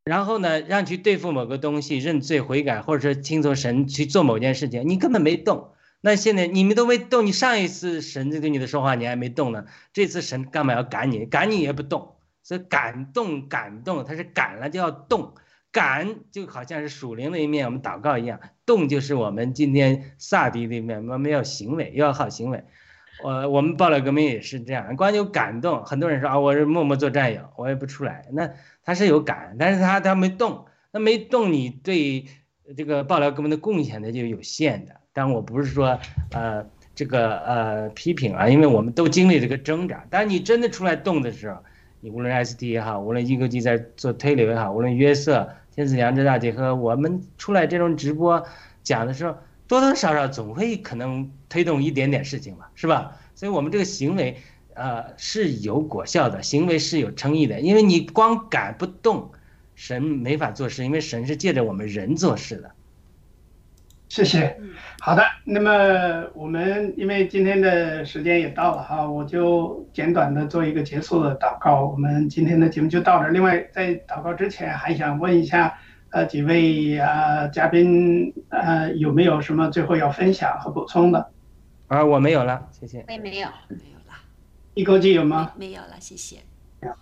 [0.05, 5.71] 然后呢，让去对付某个东西，认罪悔改，或者说听从神去做某件事情，你根本没动。
[6.03, 9.65] 那现在你们都没动，你上一次神在跟你的说话，你还没动呢。
[9.95, 11.25] 这次神干嘛要赶你？
[11.25, 12.17] 赶你也不动。
[12.43, 15.33] 所以感动感动，他是赶了就要动，
[15.73, 22.63] 赶就好像是属灵的一面，我们祷告一样，动就是我们今天萨迪的一面，我们要行为，要好行为。
[23.23, 25.87] 我我们报了革命也是这样，关键有感动。
[25.87, 28.27] 很多人说啊，我是默默做战友，我也不出来。
[28.33, 28.51] 那
[28.85, 32.27] 他是有感，但是他他没动，那没动，你对
[32.77, 34.95] 这个报了革命的贡献呢就有限的。
[35.13, 35.99] 但我不是说
[36.33, 40.05] 呃这个呃批评啊，因为我们都经历这个挣扎。
[40.11, 41.59] 但你真的出来动的时候，
[42.01, 48.45] 你无论 ST 也好，无论一个机在做推流也好，无论约瑟、天赐良知大姐和我们出来这种直播
[48.83, 49.37] 讲的时候。
[49.67, 53.17] 多多少少总会可能推动一点点事情吧，是吧？
[53.35, 54.37] 所以我们这个行为，
[54.75, 57.61] 呃，是有果效的，行为是有诚意的。
[57.61, 59.31] 因为你光赶不动，
[59.75, 62.71] 神没法做事，因为神是借着我们人做事的。
[64.09, 64.57] 谢谢。
[65.01, 71.87] 好的，那么我们因为今天的时间也到了哈，我就简短的做一个结束的祷告。
[71.87, 73.31] 我们今天的节目就到这。
[73.31, 75.79] 另外，在祷告之前，还想问一下。
[76.11, 81.29] 呃，几位啊嘉宾，呃，有没有什么最后要分享和补充的？
[81.89, 83.05] 啊，我没有了，谢谢。
[83.09, 83.49] 我也没有。
[84.75, 85.53] 一口气有吗？
[85.57, 86.39] 没有了，谢谢。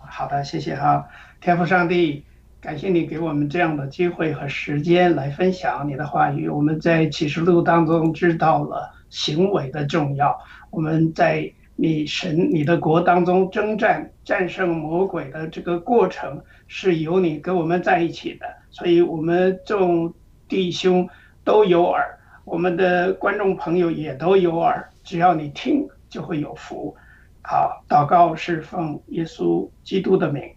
[0.07, 1.03] 好的，谢谢哈，
[1.41, 2.23] 天父上帝，
[2.61, 6.47] 感谢你给我们这样的机会和时间来分享你的话语。
[6.47, 10.39] 我们在启示录当中知道了行为的重要，
[10.69, 20.13] 我们在你神你的国当中征战战胜魔鬼的这个过程是由你跟我们在一起的，所以我们众
[20.47, 21.09] 弟兄
[21.43, 26.95] 都有耳，我们的观众朋友也都有耳，只要你听就会有福。
[27.43, 30.55] 好，祷告是奉耶稣基督的名。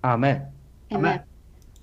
[0.00, 0.52] 阿门。
[0.90, 1.22] 阿门。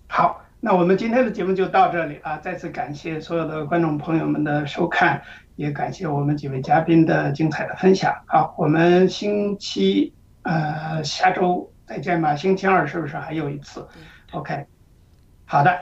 [0.08, 2.38] 好，那我们今天的节目就到这里啊！
[2.38, 5.22] 再次感谢所有的观众朋友们的收看，
[5.56, 8.12] 也感谢我们几位嘉宾的精彩的分享。
[8.26, 12.36] 好，我们星期呃下周再见吧。
[12.36, 13.88] 星期二是不是还有一次
[14.32, 14.66] ？OK，
[15.46, 15.78] 好的，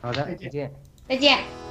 [0.00, 0.72] 好的，再见
[1.08, 1.61] 再见。